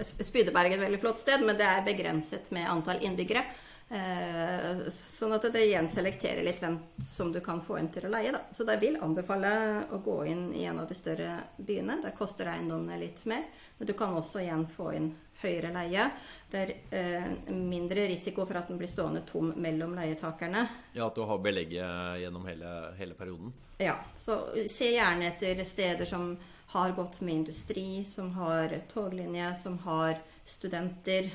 [0.00, 3.42] Spydeberg er et veldig flott sted, men det er begrenset med antall innbyggere.
[3.86, 8.10] Eh, sånn at det igjen selekterer litt hvem som du kan få inn til å
[8.10, 8.32] leie.
[8.34, 8.40] Da.
[8.50, 9.52] Så jeg vil anbefale
[9.94, 12.00] å gå inn i en av de større byene.
[12.02, 13.46] Der koster eiendommene litt mer.
[13.78, 15.12] Men du kan også igjen få inn
[15.42, 16.08] høyere leie.
[16.50, 20.66] Det er eh, mindre risiko for at den blir stående tom mellom leietakerne.
[20.96, 23.52] Ja, At du har belegget gjennom hele, hele perioden?
[23.78, 23.98] Ja.
[24.20, 24.40] Så
[24.72, 26.36] se gjerne etter steder som
[26.72, 30.16] har gått med industri, som har toglinje, som har
[30.46, 31.30] studenter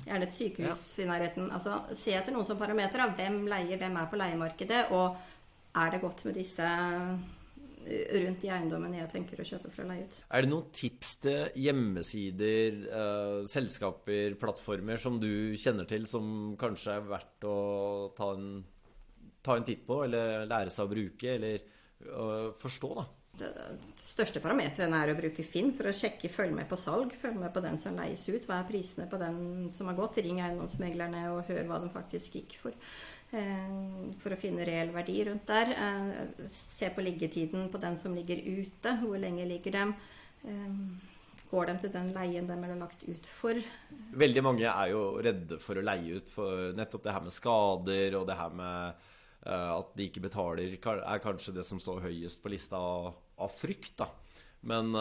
[0.00, 1.04] Gjerne et sykehus ja.
[1.04, 1.50] i nærheten.
[1.52, 3.02] Altså, se etter noen som parameter.
[3.18, 4.86] Hvem leier, hvem er på leiemarkedet?
[4.96, 5.18] Og
[5.76, 6.68] er det godt med disse
[7.86, 10.18] rundt de eiendommene jeg tenker å kjøpe for å leie ut.
[10.30, 16.98] Er det noen tips til hjemmesider, uh, selskaper, plattformer som du kjenner til som kanskje
[16.98, 17.56] er verdt å
[18.16, 18.50] ta en,
[19.42, 21.64] ta en titt på, eller lære seg å bruke, eller
[22.10, 23.08] uh, forstå, da?
[23.40, 27.40] det største parameteren er å bruke Finn for å sjekke, følge med på salg, følge
[27.40, 28.46] med på den som leies ut.
[28.48, 30.20] Hva er prisene på den som har gått?
[30.24, 32.76] Ring eiendomsmeglerne og hør hva de faktisk gikk for.
[33.30, 35.70] Eh, for å finne reell verdi rundt der.
[35.70, 38.96] Eh, se på liggetiden på den som ligger ute.
[39.02, 39.94] Hvor lenge ligger dem?
[40.42, 40.72] Eh,
[41.50, 43.58] går de til den leien de er lagt ut for?
[44.18, 48.18] Veldig mange er jo redde for å leie ut for nettopp det her med skader
[48.18, 49.08] og det her med
[49.40, 54.10] at de ikke betaler, er kanskje det som står høyest på lista av frykt, da.
[54.68, 54.92] Men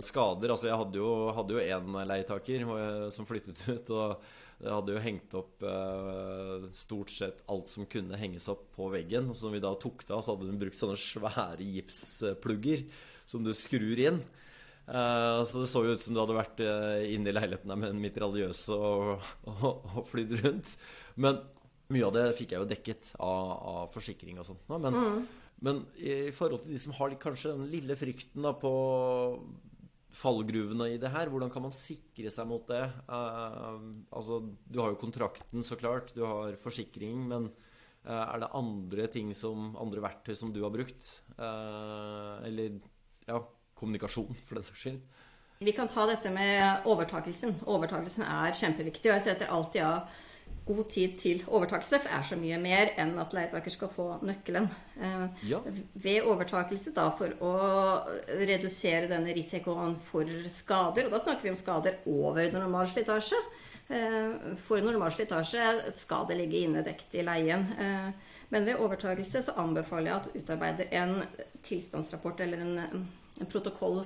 [0.00, 2.64] skader Altså, jeg hadde jo, hadde jo en leietaker
[3.12, 4.24] som flyttet ut, og
[4.64, 9.28] jeg hadde jo hengt opp eh, stort sett alt som kunne henges opp på veggen.
[9.32, 12.86] Og som vi da tok det av, så hadde hun brukt sånne svære gipsplugger
[13.28, 14.24] som du skrur inn.
[14.84, 16.58] så det så jo ut som du hadde vært
[17.08, 20.74] inne i leiligheten der med en mitraljøse og, og, og flydd rundt.
[21.16, 21.40] Men
[21.92, 24.68] mye av det fikk jeg jo dekket av, av forsikring og sånt.
[24.72, 25.24] Men, mm.
[25.64, 28.72] Men i forhold til de som har kanskje den lille frykten da, på
[30.14, 32.82] fallgruvene i det her, hvordan kan man sikre seg mot det?
[33.08, 34.40] Uh, altså,
[34.70, 36.14] du har jo kontrakten, så klart.
[36.14, 37.26] Du har forsikring.
[37.30, 37.50] Men
[38.06, 41.10] uh, er det andre ting som, andre verktøy som du har brukt?
[41.38, 42.78] Uh, eller
[43.26, 43.40] ja,
[43.78, 45.02] kommunikasjon, for den saks skyld?
[45.64, 47.56] Vi kan ta dette med overtakelsen.
[47.70, 49.10] Overtakelsen er kjempeviktig.
[49.10, 50.22] og jeg setter alltid av
[50.66, 54.06] god tid til overtakelse, for det er så mye mer enn at leietaker skal få
[54.24, 54.68] nøkkelen.
[54.96, 55.60] Eh, ja.
[55.92, 57.52] Ved overtakelse, da for å
[58.48, 63.42] redusere denne risikoen for skader, og da snakker vi om skader over normal slitasje.
[63.92, 65.68] Eh, for normal slitasje
[66.00, 67.68] skal det ligge innedekt i leien.
[67.76, 71.18] Eh, men ved overtakelse så anbefaler jeg at du utarbeider en
[71.64, 73.06] tilstandsrapport eller en,
[73.40, 74.00] en protokoll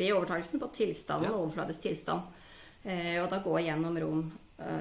[0.00, 1.36] ved overtakelsen på tilstanden, ja.
[1.36, 2.36] overfladisk tilstand.
[2.80, 4.20] Og da gå gjennom rom,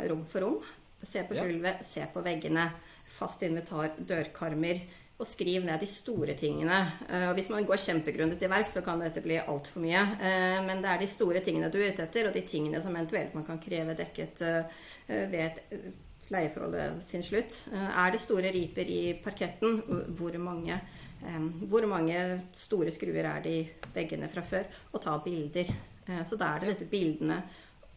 [0.07, 0.61] rom for rom
[1.01, 2.69] Se på gulvet, se på veggene.
[3.09, 4.81] Fast invitar, dørkarmer.
[5.19, 6.77] Og skriv ned de store tingene.
[7.09, 10.03] Uh, hvis man går kjempegrunnet til verk, så kan dette bli altfor mye.
[10.15, 12.95] Uh, men det er de store tingene du er ute etter, og de tingene som
[12.95, 15.99] eventuelt man kan kreve dekket uh, ved et
[16.33, 17.63] leieforholdet sin slutt.
[17.73, 19.81] Eh, er det store riper i parketten,
[20.17, 20.79] hvor mange,
[21.25, 21.39] eh,
[21.69, 24.63] hvor mange store skruer er det i veggene fra før?
[24.93, 25.73] Og ta bilder.
[26.07, 27.43] Eh, så da er det dette bildene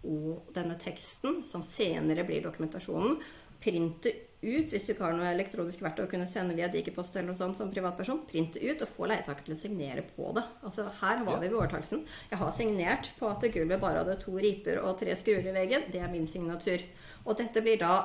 [0.03, 3.19] og denne teksten som senere blir dokumentasjonen.
[3.63, 4.11] Printe
[4.43, 7.39] ut, hvis du ikke har noe elektronisk verktøy å kunne sende via Digipost eller noe
[7.39, 10.43] sånt som privatperson, printe ut og få leietaker til å signere på det.
[10.67, 12.03] Altså Her var vi ved overtakelsen.
[12.33, 15.87] Jeg har signert på at gulvet bare hadde to riper og tre skruer i veggen.
[15.95, 16.83] Det er min signatur.
[17.23, 18.01] Og dette blir da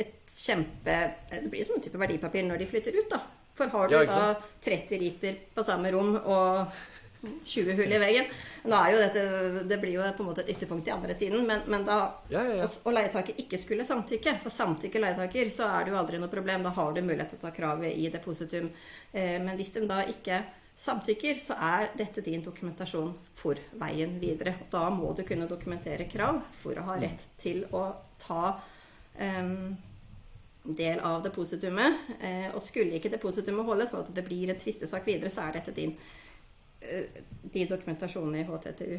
[0.00, 0.94] et kjempe
[1.30, 3.20] Det blir som en type verdipapir når de flytter ut, da.
[3.54, 4.32] For har du ja, da
[4.66, 6.80] 30 riper på samme rom og
[7.44, 8.32] 20 hull i veggen.
[8.64, 9.22] Nå er jo dette,
[9.68, 11.98] Det blir jo på en måte et ytterpunkt i andre siden, men, men da
[12.32, 12.68] ja, ja, ja.
[12.84, 16.66] Og leietaker ikke skulle samtykke, for samtykker leietaker, så er det jo aldri noe problem.
[16.66, 18.68] Da har du mulighet til å ta kravet i depositum.
[19.12, 20.42] Eh, men hvis de da ikke
[20.76, 24.56] samtykker, så er dette din dokumentasjon for veien videre.
[24.70, 27.86] Da må du kunne dokumentere krav for å ha rett til å
[28.22, 28.56] ta
[29.20, 29.76] um,
[30.64, 32.10] del av depositumet.
[32.20, 35.58] Eh, og skulle ikke depositumet holde, sånn at det blir en tvistesak videre, så er
[35.60, 35.94] dette din
[37.54, 38.98] de dokumentasjonene i HTTU.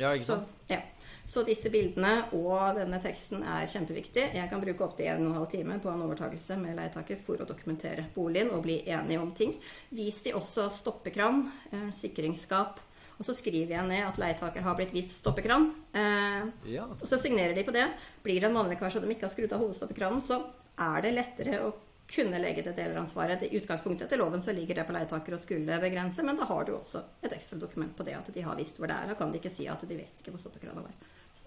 [0.00, 0.48] Ja, ikke sant?
[0.48, 0.80] Så, ja.
[1.24, 4.24] Så disse bildene og denne teksten er kjempeviktig.
[4.34, 8.08] Jeg kan bruke opptil 1 12 time på en overtakelse med leietaker for å dokumentere
[8.14, 9.54] boligen og bli enige om ting.
[9.94, 12.80] Vis de også stoppekran, eh, sikringsskap.
[13.18, 15.70] Og så skriver jeg ned at leietaker har blitt vist stoppekran.
[15.94, 16.42] Eh,
[16.74, 16.88] ja.
[16.90, 17.86] Og så signerer de på det.
[18.24, 20.42] Blir det en vanlig vannlekkasje og de ikke har skrudd av hovedstoppekranen, så
[20.80, 21.72] er det lettere å
[22.10, 23.42] kunne legge det deleransvaret.
[23.46, 26.66] I utgangspunktet etter loven så ligger det på leietaker å skulle begrense, men da har
[26.68, 29.12] du også et ekstra dokument på det at de har visst hvor det er.
[29.12, 30.94] Da kan de ikke si at de vet ikke hvor stoppekrana var.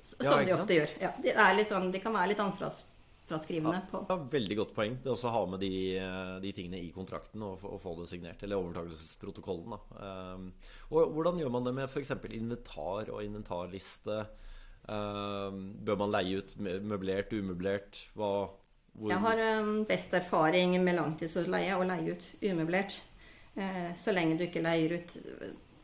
[0.05, 0.91] Som ja, de ofte gjør.
[1.01, 4.97] Ja, de, sånn, de, kan være litt anfraskrivende på ja, Veldig godt poeng.
[5.01, 5.71] Det å ha med de,
[6.43, 8.43] de, tingene i kontrakten og, og, få det signert.
[8.45, 9.77] Eller overtakelsesprotokollen.
[9.97, 10.51] Um,
[10.91, 12.13] og hvordan gjør man det med f.eks.
[12.29, 14.21] inventar og inventarliste?
[14.85, 18.03] Um, bør man leie ut møblert, umøblert?
[18.13, 18.29] Hva,
[18.95, 19.11] hvor...
[19.11, 23.01] Jeg har um, best erfaring med langtidsutleie og leie ut umøblert.
[23.55, 25.15] Eh, så lenge du ikke leier ut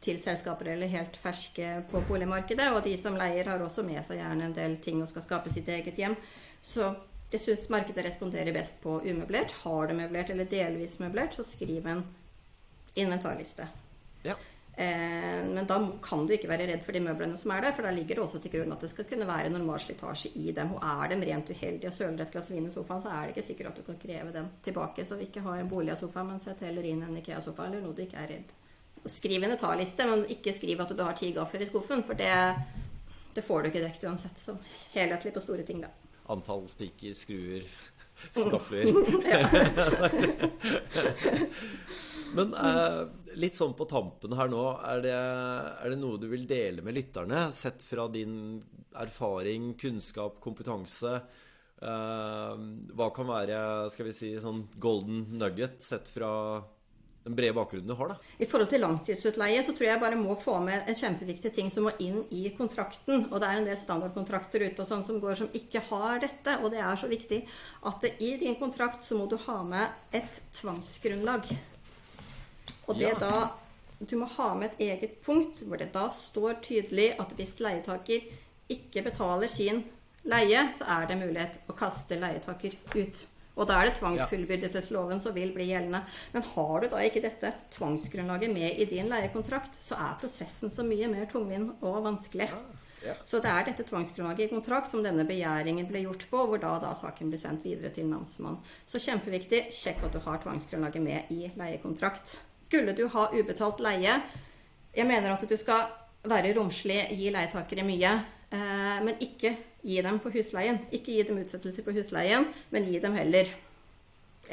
[0.02, 2.70] til selskaper eller helt ferske på boligmarkedet.
[2.74, 5.54] Og de som leier, har også med seg gjerne en del ting og skal skape
[5.54, 6.16] sitt eget hjem.
[6.62, 6.94] Så
[7.32, 9.54] jeg syns markedet responderer best på umøblert.
[9.64, 12.04] Har du møblert eller delvis møblert, så skriv en
[13.00, 13.68] inventarliste.
[14.26, 14.36] Ja.
[14.78, 17.84] Eh, men da kan du ikke være redd for de møblene som er der, for
[17.86, 20.70] da ligger det også til grunn at det skal kunne være normal slitasje i dem.
[20.78, 23.36] Og er dem rent uheldige og søler et glass vin i sofaen, så er det
[23.36, 25.06] ikke sikkert at du kan kreve dem tilbake.
[25.06, 27.84] Så vi ikke har en bolig av sofa, men sett heller inn en Ikea-sofa eller
[27.84, 28.56] noe du ikke er redd.
[29.12, 32.32] Skriv en etat-liste, men ikke skriv at du har ti gafler i skuffen, for det,
[33.36, 34.38] det får du ikke direkte uansett.
[34.40, 34.56] Så
[34.94, 35.92] helhetlig på store ting, da.
[36.32, 37.66] Antall spiker, skruer,
[38.54, 38.86] gafler.
[42.36, 43.02] Men eh,
[43.40, 46.96] litt sånn på tampen her nå, er det, er det, noe du vil dele med
[46.96, 47.48] lytterne?
[47.56, 48.62] Sett fra din
[49.00, 51.18] erfaring, kunnskap, kompetanse.
[51.82, 56.32] Eh, hva kan være skal vi si, sånn golden nugget sett fra
[57.24, 58.14] den brede bakgrunnen du har?
[58.14, 58.16] da?
[58.42, 61.86] I forhold til langtidsutleie så tror jeg bare må få med en kjempeviktig ting som
[61.86, 63.28] må inn i kontrakten.
[63.30, 66.58] Og det er en del standardkontrakter ute og sånn som går som ikke har dette.
[66.64, 67.44] Og det er så viktig
[67.92, 71.52] at i din kontrakt så må du ha med et tvangsgrunnlag.
[72.88, 73.18] Og det ja.
[73.20, 73.50] da
[74.02, 78.24] Du må ha med et eget punkt hvor det da står tydelig at hvis leietaker
[78.72, 79.84] ikke betaler sin
[80.26, 83.22] leie, så er det mulighet å kaste leietaker ut.
[83.60, 86.04] Og da er det tvangsfullbyrdelsesloven som vil bli gjeldende.
[86.34, 90.86] Men har du da ikke dette tvangsgrunnlaget med i din leiekontrakt, så er prosessen så
[90.88, 92.48] mye mer tungvint og vanskelig.
[93.02, 93.16] Ja.
[93.26, 96.76] Så det er dette tvangsgrunnlaget i kontrakt som denne begjæringen ble gjort på, hvor da,
[96.84, 98.62] da saken blir sendt videre til namsmannen.
[98.86, 102.38] Så kjempeviktig, sjekk at du har tvangsgrunnlaget med i leiekontrakt.
[102.72, 104.14] Skulle du ha ubetalt leie
[104.96, 105.90] Jeg mener at du skal
[106.24, 108.12] være romslig, gi leietakere mye,
[108.54, 109.52] eh, men ikke
[109.84, 110.80] gi dem på husleien.
[110.92, 113.50] Ikke gi dem utsettelser på husleien, men gi dem heller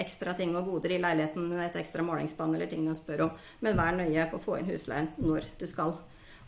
[0.03, 3.33] ekstra ting og goder i leiligheten, et ekstra målingsspann eller ting de spør om.
[3.61, 5.95] Men vær nøye på å få inn husleien når du skal.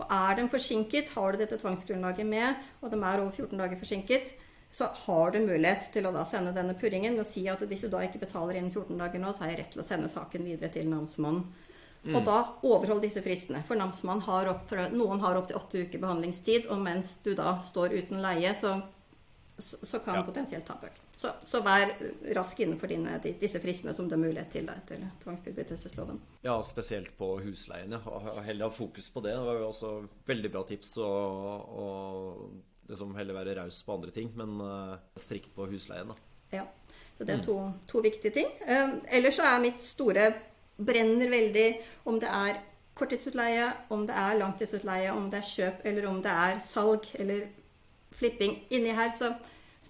[0.00, 3.78] Og er de forsinket, har du dette tvangsgrunnlaget med, og de er over 14 dager
[3.78, 4.34] forsinket,
[4.70, 7.88] så har du mulighet til å da sende denne purringen og si at hvis du
[7.90, 10.46] da ikke betaler innen 14 dager nå, så har jeg rett til å sende saken
[10.46, 11.42] videre til namsmannen.
[12.00, 12.14] Mm.
[12.16, 13.60] Og da overhold disse fristene.
[13.66, 17.98] For namsmannen har opp, noen har opptil åtte uker behandlingstid, og mens du da står
[17.98, 18.78] uten leie, så,
[19.58, 20.24] så, så kan ja.
[20.24, 20.96] potensielt ta bøk.
[21.20, 21.90] Så, så, vær
[22.38, 26.22] rask innenfor dine, disse fristene som det er mulighet til etter tvangsforbrytelsesloven.
[26.46, 28.00] Ja, spesielt på husleiene.
[28.46, 29.34] Heller ha fokus på det.
[29.36, 29.92] Det var jo også
[30.30, 30.96] veldig bra tips.
[31.04, 36.10] og liksom heller være raus på andre ting, men uh, strikt på husleien.
[36.10, 36.58] da.
[36.58, 36.66] Ja.
[37.18, 37.56] Så det er to,
[37.88, 38.48] to viktige ting.
[38.64, 40.32] Uh, ellers så er mitt store
[40.80, 41.66] Brenner veldig
[42.08, 42.60] om det er
[42.96, 47.46] korttidsutleie, om det er langtidsutleie, om det er kjøp, eller om det er salg eller
[48.16, 48.56] flipping.
[48.72, 49.34] Inni her så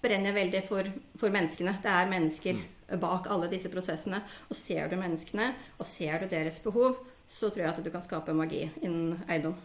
[0.01, 0.89] brenner jeg veldig for,
[1.19, 1.77] for menneskene.
[1.83, 2.61] Det er mennesker
[3.01, 4.21] bak alle disse prosessene.
[4.49, 8.03] Og ser du menneskene, og ser du deres behov, så tror jeg at du kan
[8.03, 9.55] skape magi innen eiendom.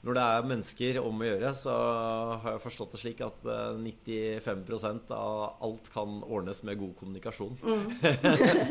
[0.00, 1.72] Når det er mennesker om å gjøre, så
[2.40, 3.42] har jeg forstått det slik at
[3.76, 7.58] 95% av alt kan ordnes med god kommunikasjon.
[7.60, 7.82] Mm.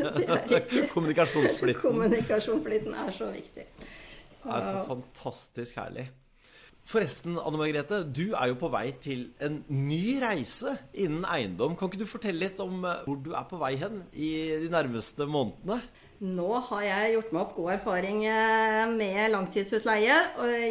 [0.95, 1.83] Kommunikasjonsflyten.
[1.83, 3.67] Kommunikasjonsflyten er så viktig.
[4.25, 4.47] Så...
[4.47, 6.07] Det er så fantastisk herlig.
[6.89, 11.75] Forresten, Anne Margrethe, du er jo på vei til en ny reise innen eiendom.
[11.77, 14.31] Kan ikke du fortelle litt om hvor du er på vei hen i
[14.63, 15.77] de nærmeste månedene?
[16.19, 20.17] Nå har jeg gjort meg opp god erfaring eh, med langtidsutleie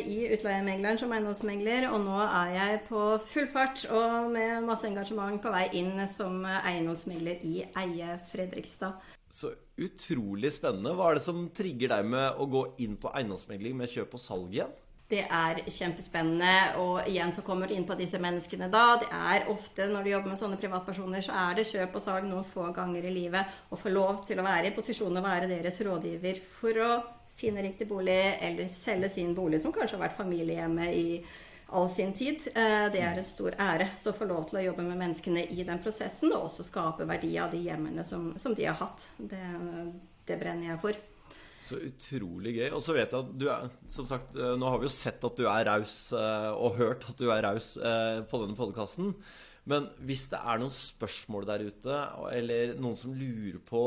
[0.04, 5.40] i utleiemegleren som eiendomsmegler, og nå er jeg på full fart og med masse engasjement
[5.40, 9.00] på vei inn som eiendomsmegler i Eie Fredrikstad.
[9.32, 10.92] Så utrolig spennende.
[10.92, 14.24] Hva er det som trigger deg med å gå inn på eiendomsmegling med kjøp og
[14.24, 14.76] salg igjen?
[15.08, 16.80] Det er kjempespennende.
[16.82, 18.84] Og igjen så kommer du inn på disse menneskene da.
[19.00, 22.28] Det er ofte når du jobber med sånne privatpersoner, så er det kjøp og salg
[22.28, 23.58] noen få ganger i livet.
[23.72, 26.92] Å få lov til å være i posisjon og være deres rådgiver for å
[27.38, 31.20] finne riktig bolig, eller selge sin bolig, som kanskje har vært familiehjemme i
[31.78, 32.48] all sin tid.
[32.54, 33.92] Eh, det er en stor ære.
[33.96, 37.08] Så å få lov til å jobbe med menneskene i den prosessen, og også skape
[37.08, 39.08] verdi av de hjemmene som, som de har hatt.
[39.16, 39.44] Det,
[40.28, 41.00] det brenner jeg for.
[41.60, 42.68] Så utrolig gøy.
[42.76, 45.24] Og så vet jeg at du er Som sagt, eh, nå har vi jo sett
[45.26, 49.12] at du er raus, eh, og hørt at du er raus eh, på denne podkasten.
[49.68, 51.98] Men hvis det er noen spørsmål der ute,
[52.32, 53.82] eller noen som lurer på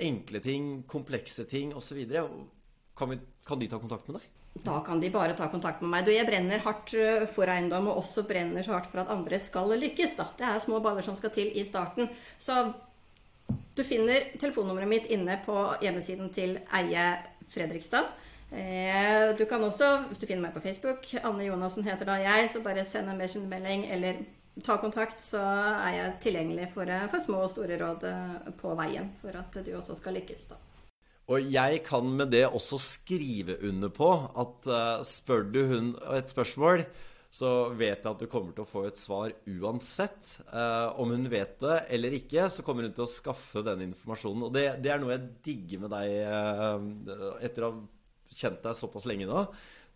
[0.00, 1.98] enkle ting, komplekse ting osv.,
[2.96, 4.30] kan, kan de ta kontakt med deg?
[4.64, 6.06] Da kan de bare ta kontakt med meg.
[6.06, 6.94] Du, jeg brenner hardt
[7.30, 10.16] for eiendom, og også brenner så hardt for at andre skal lykkes.
[10.18, 10.30] Da.
[10.38, 12.08] Det er små baller som skal til i starten.
[12.42, 12.56] Så
[13.78, 17.04] du finner telefonnummeret mitt inne på hjemmesiden til Eie
[17.52, 18.08] Fredrikstad.
[18.50, 22.48] Eh, du kan også, hvis du finner meg på Facebook, Anne Jonassen heter da jeg,
[22.50, 24.22] så bare send en melding eller
[24.64, 25.42] ta kontakt, så
[25.84, 29.60] er jeg tilgjengelig for, eh, for små og store råd eh, på veien for at
[29.64, 30.48] du også skal lykkes.
[30.50, 30.58] da.
[31.28, 36.86] Og jeg kan med det også skrive under på at spør du hun et spørsmål,
[37.28, 40.38] så vet jeg at du kommer til å få et svar uansett.
[40.48, 44.46] Eh, om hun vet det eller ikke, så kommer hun til å skaffe den informasjonen.
[44.48, 47.84] Og det, det er noe jeg digger med deg eh, etter å ha
[48.38, 49.44] kjent deg såpass lenge nå.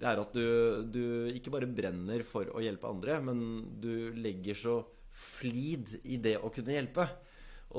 [0.02, 0.46] Det er at du,
[0.92, 1.02] du,
[1.32, 3.42] ikke bare brenner for å hjelpe andre, men
[3.80, 4.78] du legger så
[5.12, 7.06] flid i det å kunne hjelpe.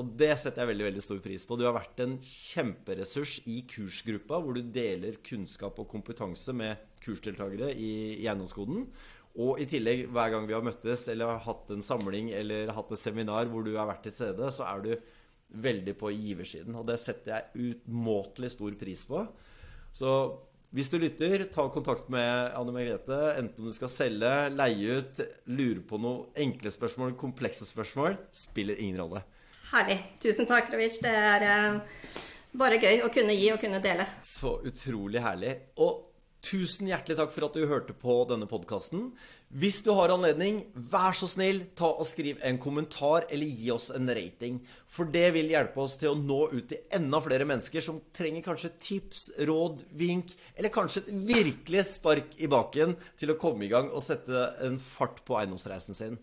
[0.00, 1.58] Og det setter jeg veldig veldig stor pris på.
[1.58, 7.70] Du har vært en kjemperessurs i kursgruppa, hvor du deler kunnskap og kompetanse med kursdeltakere
[7.76, 8.88] i, i Eiendomskoden.
[9.34, 12.92] Og i tillegg, hver gang vi har møttes eller har hatt en samling eller hatt
[12.94, 14.92] et seminar hvor du har vært til stede, så er du
[15.64, 16.76] veldig på giversiden.
[16.78, 19.24] Og det setter jeg utmåtelig stor pris på.
[19.94, 20.10] Så
[20.74, 23.18] hvis du lytter, ta kontakt med Anne Margrethe.
[23.38, 28.16] Enten om du skal selge, leie ut, lure på noen enkle spørsmål, komplekse spørsmål.
[28.34, 29.22] Spiller ingen rolle.
[29.70, 30.00] Herlig.
[30.22, 30.98] Tusen takk, Ravic.
[31.02, 32.18] Det er uh,
[32.58, 34.06] bare gøy å kunne gi og kunne dele.
[34.26, 35.54] Så utrolig herlig.
[35.82, 36.13] Og
[36.44, 39.06] Tusen hjertelig takk for at du hørte på denne podkasten.
[39.54, 43.86] Hvis du har anledning, vær så snill, ta og skriv en kommentar eller gi oss
[43.94, 44.58] en rating.
[44.84, 48.44] For det vil hjelpe oss til å nå ut til enda flere mennesker som trenger
[48.44, 53.72] kanskje tips, råd, vink, eller kanskje et virkelig spark i baken til å komme i
[53.72, 56.20] gang og sette en fart på eiendomsreisen sin.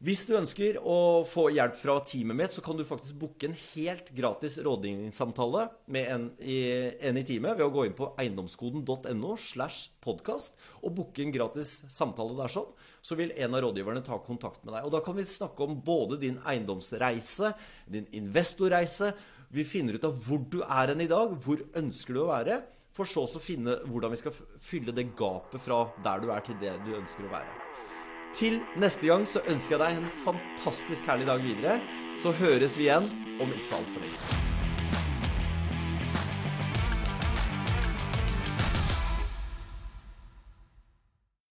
[0.00, 3.56] Hvis du ønsker å få hjelp fra teamet mitt, så kan du faktisk booke en
[3.58, 6.56] helt gratis rådgivningssamtale med en i,
[7.04, 11.74] en i teamet ved å gå inn på eiendomskoden.no slash podkast og booke en gratis
[11.92, 12.72] samtale der sånn.
[13.04, 14.88] Så vil en av rådgiverne ta kontakt med deg.
[14.88, 17.52] Og da kan vi snakke om både din eiendomsreise,
[17.84, 19.12] din investorreise.
[19.52, 22.62] Vi finner ut av hvor du er hen i dag, hvor ønsker du å være,
[22.96, 26.56] for så å finne hvordan vi skal fylle det gapet fra der du er til
[26.64, 27.99] det du ønsker å være.
[28.36, 31.80] Til neste gang så ønsker jeg deg en fantastisk herlig dag videre.
[32.20, 33.10] Så høres vi igjen
[33.40, 34.49] om ikke så altfor lenge.